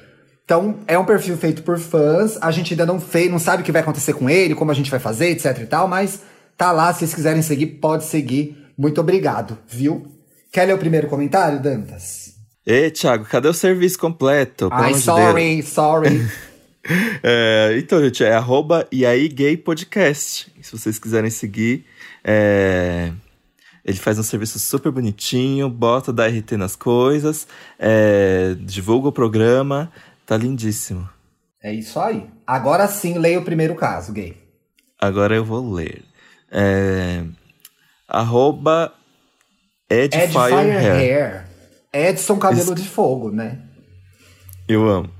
[0.49, 2.39] Então, é um perfil feito por fãs.
[2.41, 4.75] A gente ainda não fez, não sabe o que vai acontecer com ele, como a
[4.75, 6.23] gente vai fazer, etc e tal, mas
[6.57, 6.91] tá lá.
[6.91, 8.57] Se vocês quiserem seguir, pode seguir.
[8.75, 10.11] Muito obrigado, viu?
[10.51, 12.33] Quer ler o primeiro comentário, Dantas?
[12.65, 14.71] Ei, Thiago, cadê o serviço completo?
[14.73, 16.27] Ai, sorry, de sorry.
[17.23, 20.51] é, então, gente, é arroba e aí gay podcast.
[20.63, 21.85] Se vocês quiserem seguir,
[22.25, 23.13] é...
[23.85, 27.47] ele faz um serviço super bonitinho, bota da RT nas coisas,
[27.79, 28.57] é...
[28.59, 29.93] divulga o programa,
[30.29, 31.09] tá lindíssimo.
[31.63, 32.29] É isso aí.
[32.47, 34.37] Agora sim, leia o primeiro caso, gay.
[35.01, 36.05] Agora eu vou ler.
[36.53, 37.25] É...
[38.07, 38.93] Arroba
[39.89, 40.97] Edfire, Edfire Hair.
[40.97, 41.49] Hair.
[41.95, 42.83] Edson Cabelo es...
[42.83, 43.59] de Fogo, né?
[44.69, 45.11] Eu amo.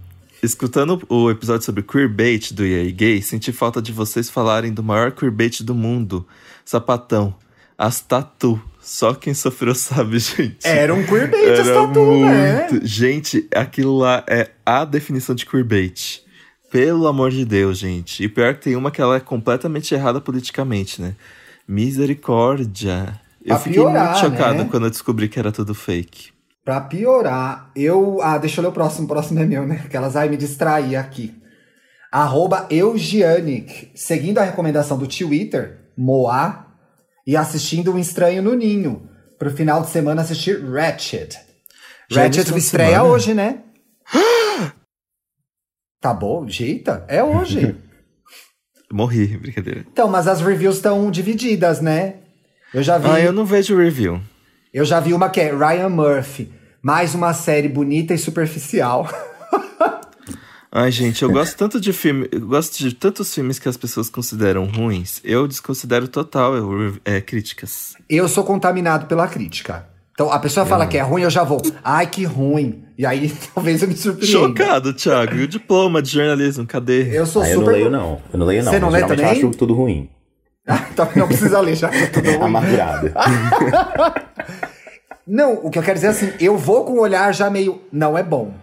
[0.43, 5.11] Escutando o episódio sobre queerbait do EA Gay, senti falta de vocês falarem do maior
[5.13, 6.29] queerbait do mundo,
[6.67, 7.35] Sapatão,
[7.79, 8.63] as tatu.
[8.81, 10.67] Só quem sofreu sabe, gente.
[10.67, 12.69] Era um queerbait Era as tatu, né?
[12.71, 12.87] muito...
[12.87, 16.23] Gente, aquilo lá é a definição de queerbait.
[16.71, 18.23] Pelo amor de Deus, gente.
[18.23, 21.15] E pior que tem uma que ela é completamente errada politicamente, né?
[21.67, 23.19] Misericórdia.
[23.43, 24.69] Eu pra fiquei piorar, muito chocado né?
[24.71, 26.31] quando eu descobri que era tudo fake.
[26.65, 28.21] Pra piorar, eu.
[28.23, 29.07] Ah, deixa eu ler o próximo.
[29.07, 29.81] O próximo é meu, né?
[29.85, 31.35] Aquelas ai me distrair aqui.
[32.13, 33.91] Arroba Eugianic.
[33.95, 36.68] Seguindo a recomendação do Twitter, Moá,
[37.29, 39.07] e assistindo Um Estranho no Ninho.
[39.39, 41.39] Pro final de semana assistir Ratchet.
[42.11, 43.05] Já Ratchet estreia semana?
[43.05, 43.65] hoje, né?
[46.01, 47.05] tá bom, jeita.
[47.07, 47.77] É hoje.
[48.91, 49.85] Morri, brincadeira.
[49.93, 52.15] Então, mas as reviews estão divididas, né?
[52.73, 53.07] Eu já vi.
[53.07, 54.23] Ah, eu não vejo review.
[54.73, 56.51] Eu já vi uma que é Ryan Murphy.
[56.81, 59.07] Mais uma série bonita e superficial.
[60.71, 62.29] Ai, gente, eu gosto tanto de filme.
[62.31, 65.21] Eu gosto de tantos filmes que as pessoas consideram ruins.
[65.25, 67.95] Eu desconsidero total eu, é, críticas.
[68.09, 69.87] Eu sou contaminado pela crítica.
[70.13, 71.63] Então a pessoa fala que é ruim, eu já vou.
[71.83, 72.85] Ai, que ruim.
[72.99, 74.27] E aí talvez eu me surpreenda.
[74.33, 75.37] Chocado, Thiago.
[75.37, 77.17] E o diploma de jornalismo, cadê?
[77.17, 77.57] Eu sou ah, super.
[77.57, 78.23] Eu não leio, não.
[78.33, 78.73] Eu não leio, não.
[78.73, 79.25] Você não lê também?
[79.25, 80.11] Eu acho tudo ruim.
[80.93, 82.43] então não precisa ler, já tudo ruim.
[82.43, 83.13] Amargurado.
[85.25, 87.83] Não, o que eu quero dizer é assim, eu vou com o olhar já meio,
[87.93, 88.55] não é bom.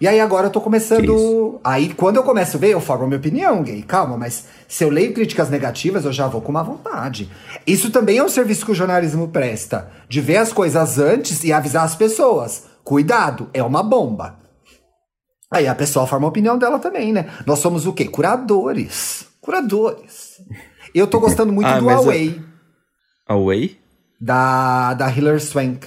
[0.00, 1.60] E aí agora eu tô começando.
[1.64, 3.82] Aí quando eu começo a ver, eu falo a minha opinião, gay.
[3.82, 7.30] Calma, mas se eu leio críticas negativas, eu já vou com uma vontade.
[7.66, 9.90] Isso também é um serviço que o jornalismo presta.
[10.08, 12.64] De ver as coisas antes e avisar as pessoas.
[12.84, 14.38] Cuidado, é uma bomba.
[15.50, 17.30] Aí a pessoa forma a opinião dela também, né?
[17.46, 18.04] Nós somos o quê?
[18.04, 19.26] Curadores.
[19.40, 20.40] Curadores.
[20.94, 22.36] Eu tô gostando muito ah, do Away.
[23.28, 23.34] Eu...
[23.36, 23.86] Away?
[24.20, 25.86] da, da Hilary Swank.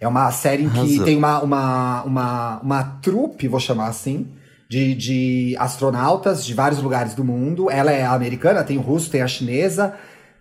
[0.00, 1.04] É uma série em que Arrasou.
[1.04, 4.28] tem uma, uma, uma, uma trupe, vou chamar assim,
[4.68, 7.70] de, de astronautas de vários lugares do mundo.
[7.70, 9.94] Ela é americana, tem o russo, tem a chinesa,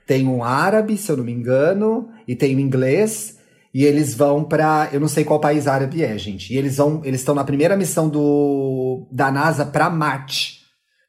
[0.05, 3.37] tem um árabe, se eu não me engano, e tem o inglês.
[3.73, 6.53] E eles vão para, eu não sei qual país árabe é, gente.
[6.53, 10.61] E eles vão, eles estão na primeira missão do da NASA para Marte,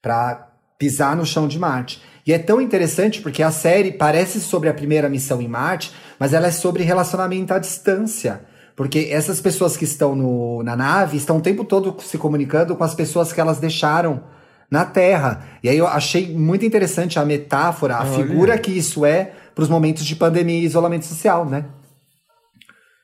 [0.02, 2.02] para pisar no chão de Marte.
[2.26, 6.32] E é tão interessante porque a série parece sobre a primeira missão em Marte, mas
[6.32, 8.40] ela é sobre relacionamento à distância.
[8.74, 12.84] Porque essas pessoas que estão no, na nave estão o tempo todo se comunicando com
[12.84, 14.22] as pessoas que elas deixaram
[14.70, 15.58] na Terra.
[15.62, 18.12] E aí eu achei muito interessante a metáfora, a Olha.
[18.12, 21.64] figura que isso é para os momentos de pandemia e isolamento social, né?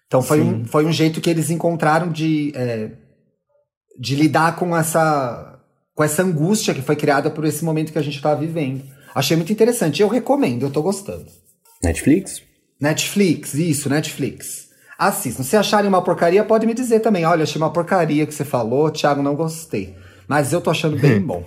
[0.06, 2.90] Então foi um, foi um jeito que eles encontraram de, é,
[3.98, 5.58] de lidar com essa,
[5.94, 8.84] com essa angústia que foi criada por esse momento que a gente está vivendo.
[9.14, 10.02] Achei muito interessante.
[10.02, 11.24] Eu recomendo, eu tô gostando.
[11.82, 12.42] Netflix?
[12.83, 14.68] Netflix, isso, Netflix.
[14.99, 15.45] Assistam.
[15.45, 17.24] Se acharem uma porcaria, pode me dizer também.
[17.24, 19.95] Olha, achei uma porcaria que você falou, Thiago, não gostei.
[20.26, 21.45] Mas eu tô achando bem bom.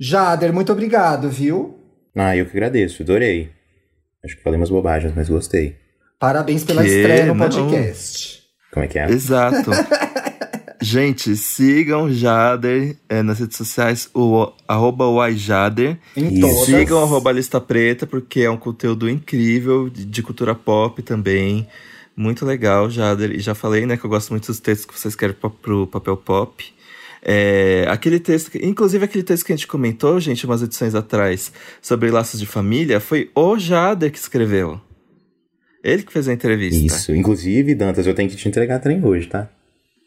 [0.00, 1.78] Jader, muito obrigado, viu?
[2.16, 3.50] Ah, eu que agradeço, adorei.
[4.24, 5.76] Acho que falei umas bobagens, mas gostei.
[6.18, 6.88] Parabéns pela que?
[6.88, 8.42] estreia no podcast.
[8.72, 9.10] Como é que é?
[9.10, 9.70] Exato.
[10.82, 15.98] Gente, sigam Jader é, nas redes sociais, o arroba Jader.
[16.16, 16.64] Em todas.
[16.64, 21.66] Sigam arroba Lista Preta, porque é um conteúdo incrível, de, de, cultura pop também.
[22.16, 23.30] Muito legal, Jader.
[23.32, 26.16] E já falei, né, que eu gosto muito dos textos que vocês querem pro papel
[26.16, 26.64] pop.
[27.22, 31.52] É, aquele texto, inclusive aquele texto que a gente comentou, gente, umas edições atrás,
[31.82, 34.80] sobre laços de família, foi o Jader que escreveu.
[35.84, 36.86] Ele que fez a entrevista.
[36.86, 39.50] Isso, inclusive, Dantas, eu tenho que te entregar trem hoje, tá?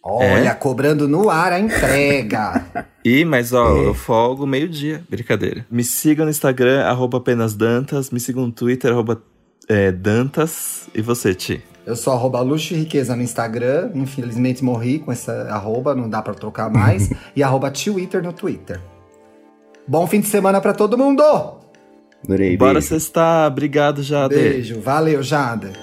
[0.04, 0.54] Olha, é?
[0.54, 2.66] cobrando no ar a entrega.
[3.06, 3.88] e, mas ó, é.
[3.88, 5.02] eu folgo meio-dia.
[5.10, 5.66] Brincadeira.
[5.72, 8.12] Me sigam no Instagram, arroba apenas Dantas.
[8.12, 9.24] Me sigam no Twitter, arroba
[9.70, 10.90] é, Dantas.
[10.94, 11.64] E você, Ti?
[11.86, 13.92] Eu sou arroba luxo e riqueza no Instagram.
[13.96, 17.10] Infelizmente morri com essa arroba, não dá pra trocar mais.
[17.34, 18.82] e arroba Twitter no Twitter.
[19.88, 21.24] Bom fim de semana pra todo mundo!
[22.24, 23.48] Adorei, Bora sextar.
[23.48, 24.36] Obrigado, Jade.
[24.36, 25.74] Beijo, valeu, Jada.